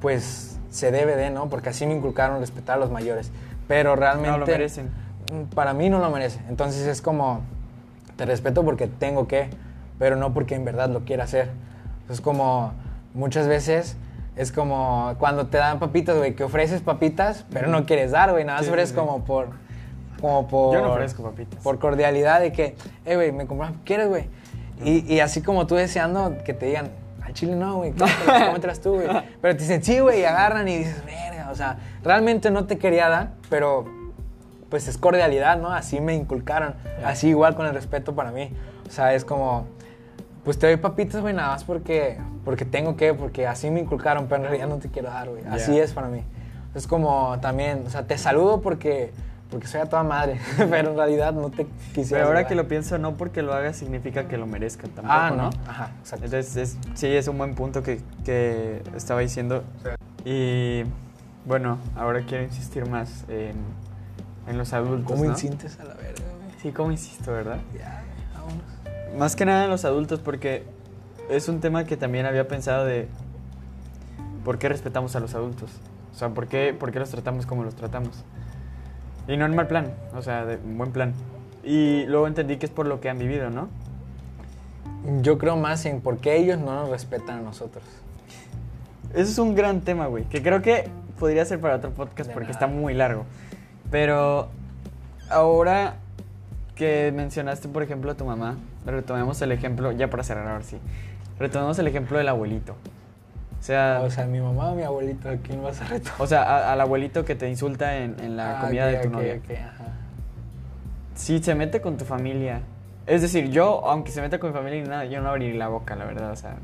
pues 0.00 0.58
se 0.70 0.90
debe 0.90 1.16
de, 1.16 1.30
¿no? 1.30 1.48
Porque 1.48 1.70
así 1.70 1.86
me 1.86 1.94
inculcaron 1.94 2.40
respetar 2.40 2.76
a 2.76 2.80
los 2.80 2.90
mayores. 2.90 3.30
Pero 3.66 3.96
realmente... 3.96 4.30
No 4.30 4.38
lo 4.38 4.46
merecen. 4.46 4.90
Para 5.54 5.72
mí 5.72 5.88
no 5.88 5.98
lo 5.98 6.10
merece. 6.10 6.40
Entonces 6.48 6.86
es 6.86 7.00
como, 7.02 7.40
te 8.16 8.26
respeto 8.26 8.64
porque 8.64 8.86
tengo 8.86 9.26
que, 9.26 9.48
pero 9.98 10.16
no 10.16 10.32
porque 10.34 10.54
en 10.54 10.64
verdad 10.64 10.88
lo 10.88 11.00
quiera 11.00 11.24
hacer. 11.24 11.50
Es 12.08 12.20
como, 12.20 12.72
muchas 13.14 13.48
veces 13.48 13.96
es 14.36 14.52
como 14.52 15.14
cuando 15.18 15.46
te 15.46 15.56
dan 15.56 15.78
papitas, 15.78 16.16
güey, 16.16 16.36
que 16.36 16.44
ofreces 16.44 16.82
papitas, 16.82 17.46
pero 17.50 17.68
no 17.68 17.86
quieres 17.86 18.10
dar, 18.10 18.30
güey, 18.30 18.44
nada 18.44 18.58
más 18.58 18.66
sí, 18.66 18.70
ofreces 18.70 18.90
sí. 18.90 18.96
como 18.96 19.24
por... 19.24 19.48
Como 20.20 20.48
por, 20.48 20.74
Yo 20.74 20.80
no 20.80 20.92
ofrezco 20.92 21.22
papitas. 21.22 21.62
Por 21.62 21.78
cordialidad 21.78 22.40
de 22.40 22.50
que, 22.50 22.74
eh, 23.04 23.16
güey, 23.16 23.32
me 23.32 23.46
compras, 23.46 23.72
¿quieres, 23.84 24.08
güey? 24.08 24.30
Y, 24.84 25.12
y 25.12 25.20
así 25.20 25.42
como 25.42 25.66
tú 25.66 25.74
deseando 25.74 26.36
que 26.44 26.54
te 26.54 26.66
digan, 26.66 26.90
al 27.22 27.32
chile 27.32 27.56
no, 27.56 27.76
güey, 27.76 27.92
cómetelas, 27.92 28.48
cómetelas 28.48 28.80
tú, 28.80 28.94
güey. 28.94 29.08
Pero 29.40 29.56
te 29.56 29.62
dicen, 29.62 29.82
sí, 29.82 29.98
güey, 29.98 30.20
y 30.20 30.24
agarran 30.24 30.68
y 30.68 30.78
dices, 30.78 31.04
verga, 31.04 31.50
o 31.50 31.54
sea, 31.54 31.78
realmente 32.02 32.50
no 32.50 32.66
te 32.66 32.78
quería 32.78 33.08
dar, 33.08 33.30
pero 33.48 33.84
pues 34.68 34.88
es 34.88 34.98
cordialidad, 34.98 35.58
¿no? 35.58 35.72
Así 35.72 36.00
me 36.00 36.14
inculcaron, 36.14 36.74
así 37.04 37.28
igual 37.28 37.54
con 37.54 37.66
el 37.66 37.74
respeto 37.74 38.14
para 38.14 38.30
mí. 38.30 38.50
O 38.88 38.90
sea, 38.90 39.14
es 39.14 39.24
como, 39.24 39.66
pues 40.44 40.58
te 40.58 40.66
doy 40.66 40.76
papitas, 40.76 41.20
güey, 41.20 41.34
nada 41.34 41.48
más 41.48 41.64
porque, 41.64 42.18
porque 42.44 42.64
tengo 42.64 42.96
que, 42.96 43.14
porque 43.14 43.46
así 43.46 43.70
me 43.70 43.80
inculcaron, 43.80 44.26
pero 44.26 44.36
en 44.36 44.42
realidad 44.42 44.68
no 44.68 44.76
te 44.76 44.88
quiero 44.88 45.08
dar, 45.08 45.28
güey. 45.28 45.44
Así 45.50 45.78
es 45.78 45.92
para 45.92 46.08
mí. 46.08 46.22
Es 46.74 46.86
como 46.86 47.38
también, 47.40 47.84
o 47.86 47.90
sea, 47.90 48.06
te 48.06 48.18
saludo 48.18 48.60
porque, 48.60 49.12
porque 49.50 49.66
soy 49.66 49.80
a 49.80 49.86
toda 49.86 50.02
madre, 50.02 50.40
pero 50.70 50.90
en 50.90 50.96
realidad 50.96 51.32
no 51.32 51.50
te 51.50 51.66
quisiera. 51.94 52.08
Pero 52.10 52.26
ahora 52.26 52.46
que 52.46 52.54
lo 52.54 52.66
pienso, 52.68 52.98
no 52.98 53.14
porque 53.14 53.42
lo 53.42 53.54
haga 53.54 53.72
significa 53.72 54.26
que 54.28 54.36
lo 54.36 54.46
merezca 54.46 54.82
tampoco, 54.88 55.08
Ah, 55.08 55.30
¿no? 55.30 55.36
no. 55.36 55.50
Ajá, 55.68 55.90
exacto. 56.00 56.24
Entonces, 56.24 56.56
es- 56.56 56.78
sí, 56.94 57.06
es 57.06 57.28
un 57.28 57.38
buen 57.38 57.54
punto 57.54 57.82
que, 57.82 58.00
que 58.24 58.82
estaba 58.96 59.20
diciendo. 59.20 59.62
Y 60.24 60.82
bueno, 61.44 61.78
ahora 61.94 62.24
quiero 62.26 62.42
insistir 62.44 62.86
más 62.88 63.24
en, 63.28 63.54
en 64.48 64.58
los 64.58 64.72
adultos. 64.72 65.12
¿Cómo 65.12 65.24
¿no? 65.24 65.30
insistes 65.30 65.78
a 65.78 65.84
la 65.84 65.94
verga, 65.94 66.24
güey? 66.38 66.50
Sí, 66.60 66.72
como 66.72 66.90
insisto, 66.90 67.30
¿verdad? 67.32 67.58
Ya, 67.78 68.02
vámonos. 68.34 69.16
Más 69.18 69.36
que 69.36 69.44
nada 69.44 69.64
en 69.64 69.70
los 69.70 69.84
adultos, 69.84 70.18
porque 70.20 70.64
es 71.30 71.48
un 71.48 71.60
tema 71.60 71.84
que 71.84 71.96
también 71.96 72.26
había 72.26 72.48
pensado 72.48 72.84
de 72.84 73.06
por 74.44 74.58
qué 74.58 74.68
respetamos 74.68 75.14
a 75.16 75.20
los 75.20 75.34
adultos. 75.34 75.70
O 76.12 76.18
sea, 76.18 76.30
por 76.30 76.46
qué, 76.48 76.74
por 76.78 76.90
qué 76.92 76.98
los 76.98 77.10
tratamos 77.10 77.46
como 77.46 77.62
los 77.62 77.74
tratamos. 77.76 78.24
Y 79.28 79.36
no 79.36 79.44
en 79.44 79.54
mal 79.54 79.66
plan, 79.66 79.92
o 80.14 80.22
sea, 80.22 80.44
de 80.44 80.54
en 80.54 80.78
buen 80.78 80.92
plan. 80.92 81.12
Y 81.64 82.04
luego 82.06 82.26
entendí 82.26 82.56
que 82.58 82.66
es 82.66 82.72
por 82.72 82.86
lo 82.86 83.00
que 83.00 83.10
han 83.10 83.18
vivido, 83.18 83.50
¿no? 83.50 83.68
Yo 85.22 85.38
creo 85.38 85.56
más 85.56 85.84
en 85.86 86.00
por 86.00 86.18
qué 86.18 86.36
ellos 86.36 86.58
no 86.58 86.74
nos 86.74 86.90
respetan 86.90 87.38
a 87.38 87.42
nosotros. 87.42 87.84
Eso 89.14 89.30
es 89.30 89.38
un 89.38 89.54
gran 89.54 89.80
tema, 89.80 90.06
güey, 90.06 90.24
que 90.24 90.42
creo 90.42 90.62
que 90.62 90.88
podría 91.18 91.44
ser 91.44 91.60
para 91.60 91.76
otro 91.76 91.90
podcast 91.90 92.28
De 92.28 92.34
porque 92.34 92.48
nada. 92.48 92.52
está 92.52 92.66
muy 92.66 92.94
largo. 92.94 93.24
Pero 93.90 94.48
ahora 95.30 95.96
que 96.74 97.12
mencionaste, 97.14 97.68
por 97.68 97.82
ejemplo, 97.82 98.10
a 98.12 98.14
tu 98.14 98.24
mamá, 98.24 98.56
retomemos 98.84 99.40
el 99.42 99.52
ejemplo, 99.52 99.92
ya 99.92 100.08
para 100.08 100.22
cerrar 100.22 100.46
ahora 100.46 100.64
sí, 100.64 100.78
retomemos 101.38 101.78
el 101.78 101.86
ejemplo 101.86 102.18
del 102.18 102.28
abuelito. 102.28 102.76
O 103.66 103.68
sea, 103.68 104.00
O 104.04 104.10
sea, 104.10 104.26
mi 104.26 104.38
mamá 104.40 104.70
o 104.70 104.74
mi 104.76 104.84
abuelito, 104.84 105.28
¿a 105.28 105.36
quién 105.38 105.60
vas 105.60 105.80
a 105.80 105.86
retomar? 105.88 106.20
o 106.20 106.26
sea 106.28 106.42
a- 106.44 106.72
al 106.72 106.80
abuelito 106.80 107.24
que 107.24 107.34
te 107.34 107.48
insulta 107.48 107.96
en, 107.96 108.14
en 108.20 108.36
la 108.36 108.58
Ah, 108.58 108.60
comida 108.60 108.86
de 108.86 108.98
tu 108.98 109.08
ok, 109.08 109.14
novia. 109.14 109.40
ok, 109.44 109.50
ajá. 109.58 109.84
Si 111.16 111.42
se 111.42 111.54
mete 111.56 111.80
con 111.80 111.96
tu 111.96 112.04
familia. 112.04 112.60
Es 113.08 113.22
decir, 113.22 113.50
yo, 113.50 113.84
aunque 113.88 114.12
se 114.12 114.20
meta 114.20 114.38
con 114.38 114.50
mi 114.50 114.56
familia 114.56 114.78
y 114.78 114.82
nada, 114.88 115.04
yo 115.06 115.20
no 115.20 115.30
abriría 115.30 115.58
la 115.58 115.66
boca, 115.68 115.96
la 115.96 116.04
verdad, 116.04 116.30
o 116.30 116.36
sea. 116.36 116.54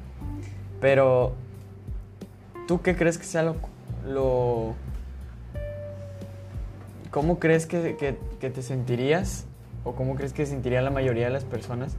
Pero, 0.80 1.32
¿tú 2.68 2.82
qué 2.82 2.94
crees 2.94 3.18
que 3.18 3.24
sea 3.24 3.42
lo... 3.42 3.56
lo 4.06 4.74
¿Cómo 7.10 7.38
crees 7.38 7.66
que, 7.66 7.96
que- 7.96 8.16
que 8.40 8.50
te 8.50 8.62
sentirías? 8.62 9.44
¿O 9.84 9.94
cómo 9.96 10.14
crees 10.14 10.32
que 10.32 10.46
se 10.46 10.52
sentiría 10.52 10.80
la 10.82 10.90
mayoría 10.90 11.24
de 11.24 11.30
las 11.32 11.44
personas 11.44 11.96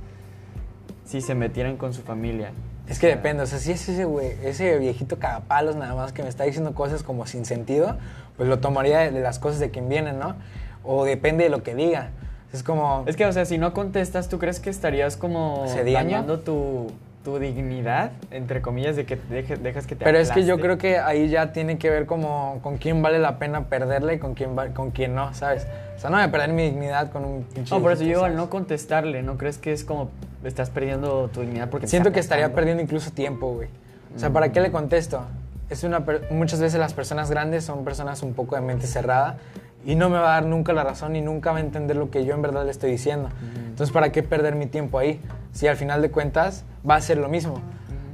si 1.05 1.19
se 1.21 1.35
metieran 1.35 1.75
con 1.77 1.93
su 1.93 2.01
familia? 2.03 2.51
Es 2.87 2.99
que 2.99 3.07
depende, 3.07 3.43
o 3.43 3.45
sea, 3.45 3.59
si 3.59 3.71
es 3.71 3.87
ese 3.87 4.05
güey, 4.05 4.35
ese 4.43 4.77
viejito 4.77 5.17
cagapalos 5.17 5.75
nada 5.75 5.95
más 5.95 6.11
que 6.11 6.21
me 6.21 6.29
está 6.29 6.43
diciendo 6.43 6.73
cosas 6.73 7.01
como 7.01 7.25
sin 7.25 7.45
sentido, 7.45 7.95
pues 8.35 8.49
lo 8.49 8.59
tomaría 8.59 9.11
de, 9.11 9.21
las 9.21 9.39
cosas 9.39 9.59
de 9.59 9.71
quien 9.71 9.87
viene, 9.87 10.11
¿no? 10.11 10.35
O 10.83 11.05
depende 11.05 11.45
de 11.45 11.49
lo 11.49 11.63
que 11.63 11.75
diga. 11.75 12.09
Es 12.51 12.61
como... 12.61 13.03
Es 13.07 13.15
que, 13.15 13.25
o 13.25 13.31
sea, 13.31 13.45
si 13.45 13.57
no 13.57 13.73
contestas, 13.73 14.27
¿tú 14.27 14.37
crees 14.37 14.59
que 14.59 14.69
estarías 14.69 15.15
como 15.15 15.65
dañando 15.85 16.39
tu, 16.41 16.87
tu 17.23 17.39
dignidad, 17.39 18.12
entre 18.31 18.62
comillas, 18.62 18.95
de 18.95 19.05
que 19.05 19.17
deje- 19.17 19.55
dejas 19.57 19.88
que 19.88 19.95
te 19.95 20.03
Pero 20.03 20.17
es 20.17 20.29
que 20.31 20.43
yo 20.43 20.55
aplaste? 20.55 20.62
creo 20.62 20.77
que 20.77 20.97
ahí 20.99 21.29
ya 21.29 21.53
tiene 21.53 21.77
que 21.77 21.89
ver 21.89 22.05
como 22.05 22.59
con 22.62 22.77
quién 22.77 23.01
vale 23.01 23.19
la 23.19 23.39
pena 23.39 23.65
perderle 23.65 24.15
y 24.15 24.19
con 24.19 24.33
quién, 24.33 24.57
va- 24.57 24.67
con 24.69 24.91
quién 24.91 25.15
no, 25.15 25.33
¿sabes? 25.33 25.65
O 25.95 25.99
sea, 25.99 26.09
no 26.09 26.17
voy 26.17 26.25
a 26.25 26.31
perder 26.31 26.49
mi 26.51 26.63
dignidad 26.63 27.12
con 27.12 27.23
un 27.23 27.43
pinche 27.43 27.73
No, 27.73 27.81
por 27.81 27.93
eso 27.93 28.03
yo 28.03 28.25
al 28.25 28.36
no 28.36 28.49
contestarle, 28.49 29.23
¿no 29.23 29.38
crees 29.38 29.57
que 29.57 29.71
es 29.71 29.83
como 29.86 30.09
estás 30.43 30.69
perdiendo 30.69 31.29
tu 31.29 31.41
dignidad 31.41 31.69
porque 31.69 31.88
Siento 31.88 32.12
que 32.12 32.19
estaría 32.19 32.53
perdiendo 32.53 32.83
incluso 32.83 33.12
tiempo, 33.12 33.53
güey. 33.53 33.69
O 34.15 34.19
sea, 34.19 34.29
¿para 34.31 34.51
qué 34.51 34.59
le 34.59 34.71
contesto? 34.71 35.23
Es 35.69 35.83
una 35.86 36.03
muchas 36.29 36.59
veces 36.59 36.77
las 36.79 36.93
personas 36.93 37.31
grandes 37.31 37.63
son 37.63 37.86
personas 37.86 38.21
un 38.21 38.33
poco 38.33 38.55
de 38.55 38.62
mente 38.62 38.86
cerrada 38.86 39.38
y 39.85 39.95
no 39.95 40.09
me 40.09 40.17
va 40.17 40.31
a 40.31 40.41
dar 40.41 40.45
nunca 40.45 40.73
la 40.73 40.83
razón 40.83 41.15
y 41.15 41.21
nunca 41.21 41.51
va 41.51 41.57
a 41.57 41.61
entender 41.61 41.95
lo 41.97 42.09
que 42.09 42.25
yo 42.25 42.33
en 42.33 42.41
verdad 42.41 42.63
le 42.65 42.71
estoy 42.71 42.91
diciendo. 42.91 43.29
Entonces, 43.69 43.91
¿para 43.93 44.11
qué 44.11 44.23
perder 44.23 44.55
mi 44.55 44.65
tiempo 44.67 44.97
ahí? 44.99 45.19
Si 45.51 45.67
al 45.67 45.75
final 45.77 46.01
de 46.01 46.09
cuentas 46.11 46.63
va 46.89 46.95
a 46.95 47.01
ser 47.01 47.17
lo 47.17 47.27
mismo. 47.29 47.55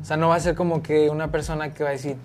O 0.01 0.05
sea, 0.05 0.17
no 0.17 0.29
va 0.29 0.35
a 0.35 0.39
ser 0.39 0.55
como 0.55 0.81
que 0.81 1.09
una 1.09 1.29
persona 1.29 1.73
que 1.73 1.83
va 1.83 1.89
a 1.89 1.93
decir, 1.93 2.15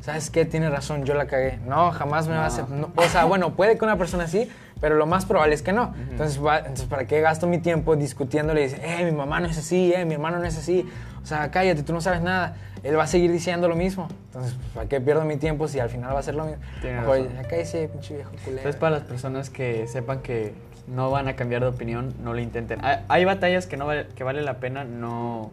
¿sabes 0.00 0.30
qué? 0.30 0.44
Tiene 0.44 0.70
razón, 0.70 1.04
yo 1.04 1.14
la 1.14 1.26
cagué. 1.26 1.58
No, 1.66 1.90
jamás 1.92 2.28
me 2.28 2.34
va 2.36 2.44
a 2.44 2.46
hacer... 2.46 2.68
no. 2.70 2.90
O 2.96 3.02
sea, 3.04 3.24
bueno, 3.24 3.54
puede 3.54 3.76
que 3.76 3.84
una 3.84 3.96
persona 3.98 4.24
así, 4.24 4.48
pero 4.80 4.94
lo 4.96 5.06
más 5.06 5.26
probable 5.26 5.54
es 5.54 5.62
que 5.62 5.72
no. 5.72 5.94
entonces, 6.10 6.42
va- 6.44 6.58
entonces, 6.58 6.86
¿para 6.86 7.06
qué 7.06 7.20
gasto 7.20 7.46
mi 7.46 7.58
tiempo 7.58 7.96
discutiéndole 7.96 8.60
y 8.60 8.64
dice, 8.64 8.80
eh, 8.84 9.04
mi 9.04 9.12
mamá 9.12 9.40
no 9.40 9.46
es 9.48 9.58
así, 9.58 9.92
eh, 9.94 10.04
mi 10.04 10.14
hermano 10.14 10.38
no 10.38 10.44
es 10.44 10.56
así? 10.56 10.86
O 11.24 11.26
sea, 11.26 11.50
cállate, 11.50 11.82
tú 11.82 11.92
no 11.92 12.00
sabes 12.00 12.20
nada. 12.20 12.54
Él 12.82 12.96
va 12.98 13.04
a 13.04 13.06
seguir 13.06 13.32
diciendo 13.32 13.66
lo 13.66 13.74
mismo. 13.76 14.08
Entonces, 14.26 14.52
pues, 14.54 14.68
¿para 14.74 14.88
qué 14.88 15.00
pierdo 15.00 15.24
mi 15.24 15.38
tiempo 15.38 15.66
si 15.68 15.80
al 15.80 15.88
final 15.88 16.14
va 16.14 16.18
a 16.20 16.22
ser 16.22 16.34
lo 16.34 16.44
mismo? 16.44 16.62
Ya 16.82 17.48
cállese, 17.48 17.88
pinche 17.88 18.14
viejo 18.14 18.30
culero. 18.44 18.58
Entonces, 18.58 18.76
para 18.78 18.98
las 18.98 19.04
personas 19.08 19.48
que 19.48 19.86
sepan 19.88 20.20
que 20.20 20.52
no 20.86 21.10
van 21.10 21.26
a 21.28 21.34
cambiar 21.34 21.62
de 21.62 21.68
opinión, 21.68 22.14
no 22.22 22.34
lo 22.34 22.40
intenten. 22.40 22.84
Hay, 22.84 22.98
hay 23.08 23.24
batallas 23.24 23.66
que 23.66 23.78
no 23.78 23.86
vale, 23.86 24.06
que 24.14 24.22
vale 24.22 24.42
la 24.42 24.58
pena 24.60 24.84
no, 24.84 25.50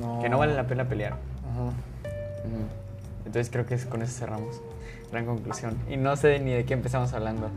no. 0.00 0.20
que 0.22 0.28
no 0.28 0.38
vale 0.38 0.54
la 0.54 0.68
pena 0.68 0.84
pelear. 0.84 1.14
Ajá. 1.14 1.72
Entonces 3.26 3.50
creo 3.50 3.66
que 3.66 3.74
es- 3.74 3.86
con 3.86 4.00
eso 4.02 4.12
cerramos. 4.16 4.60
Gran 5.10 5.26
conclusión. 5.26 5.76
Y 5.90 5.96
no 5.96 6.14
sé 6.16 6.38
ni 6.38 6.52
de 6.52 6.64
qué 6.64 6.74
empezamos 6.74 7.12
hablando. 7.12 7.50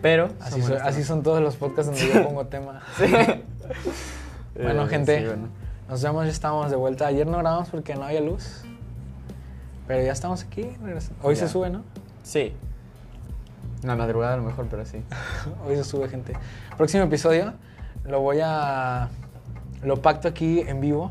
Pero 0.00 0.30
Así, 0.40 0.62
son 0.62 0.78
son, 0.78 0.82
así 0.82 1.22
todos 1.22 1.42
los 1.42 1.56
podcasts 1.56 1.86
donde 1.90 2.14
yo 2.14 2.22
pongo 2.24 2.46
tema. 2.46 2.82
Bueno, 4.54 4.84
Eh, 4.84 4.88
gente, 4.88 5.18
sí, 5.20 5.24
bueno. 5.26 5.48
Nos 5.90 6.02
vemos, 6.02 6.24
ya 6.24 6.30
estamos 6.30 6.70
de 6.70 6.76
vuelta. 6.76 7.08
Ayer 7.08 7.26
no 7.26 7.38
grabamos 7.38 7.68
porque 7.68 7.96
no 7.96 8.04
había 8.04 8.20
luz. 8.20 8.62
Pero 9.88 10.04
ya 10.04 10.12
estamos 10.12 10.44
aquí. 10.44 10.70
Hoy 11.20 11.34
Ya. 11.34 11.40
se 11.40 11.48
sube, 11.48 11.68
¿no? 11.68 11.82
Sí. 12.22 12.54
La 13.82 13.96
madrugada 13.96 14.34
a 14.34 14.36
lo 14.36 14.44
mejor, 14.44 14.66
pero 14.70 14.86
sí. 14.86 15.02
Hoy 15.66 15.74
se 15.74 15.82
sube, 15.82 16.08
gente. 16.08 16.34
Próximo 16.76 17.02
episodio 17.04 17.54
lo 18.04 18.20
voy 18.20 18.38
a. 18.40 19.08
Lo 19.82 20.00
pacto 20.00 20.28
aquí 20.28 20.60
en 20.60 20.80
vivo. 20.80 21.10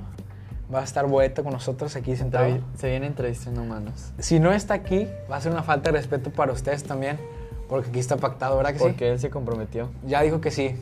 Va 0.73 0.79
a 0.81 0.83
estar 0.83 1.07
Boeto 1.07 1.43
con 1.43 1.51
nosotros 1.51 1.95
aquí 1.95 2.15
sentado. 2.15 2.59
Se 2.77 2.89
viene 2.89 3.07
entrevistando 3.07 3.63
humanos. 3.63 4.13
Si 4.19 4.39
no 4.39 4.53
está 4.53 4.75
aquí, 4.75 5.09
va 5.29 5.37
a 5.37 5.41
ser 5.41 5.51
una 5.51 5.63
falta 5.63 5.91
de 5.91 5.97
respeto 5.97 6.29
para 6.29 6.53
ustedes 6.53 6.83
también. 6.83 7.19
Porque 7.67 7.89
aquí 7.89 7.99
está 7.99 8.17
pactado, 8.17 8.55
¿verdad 8.55 8.71
que 8.73 8.77
sí? 8.77 8.83
Porque 8.85 9.11
él 9.11 9.19
se 9.19 9.29
comprometió. 9.29 9.89
Ya 10.05 10.21
dijo 10.21 10.39
que 10.39 10.51
sí. 10.51 10.75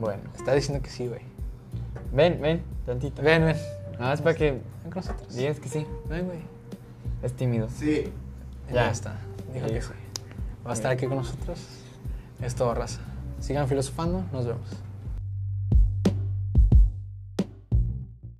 Bueno. 0.00 0.22
Está 0.34 0.52
diciendo 0.54 0.82
que 0.82 0.90
sí, 0.90 1.06
güey. 1.06 1.35
Ven, 2.12 2.40
ven, 2.40 2.62
tantito. 2.84 3.22
Ven, 3.22 3.44
ven. 3.44 3.56
Nada 3.92 4.10
más 4.10 4.22
para 4.22 4.34
que 4.36 4.50
Ven 4.52 4.62
con 4.84 4.94
nosotros. 4.94 5.34
digas 5.34 5.58
que 5.60 5.68
sí. 5.68 5.86
Ven, 6.08 6.26
güey. 6.26 6.38
Es 7.22 7.32
tímido. 7.32 7.68
Sí. 7.68 8.12
Ya, 8.68 8.74
Ya. 8.74 8.90
está. 8.90 9.16
Dijo 9.54 9.66
que 9.66 9.80
sí. 9.82 9.90
Va 10.66 10.70
a 10.70 10.74
estar 10.74 10.90
aquí 10.92 11.06
con 11.06 11.16
nosotros. 11.18 11.58
Es 12.42 12.54
todo 12.54 12.74
raza. 12.74 13.00
Sigan 13.40 13.68
filosofando. 13.68 14.24
Nos 14.32 14.46
vemos. 14.46 14.68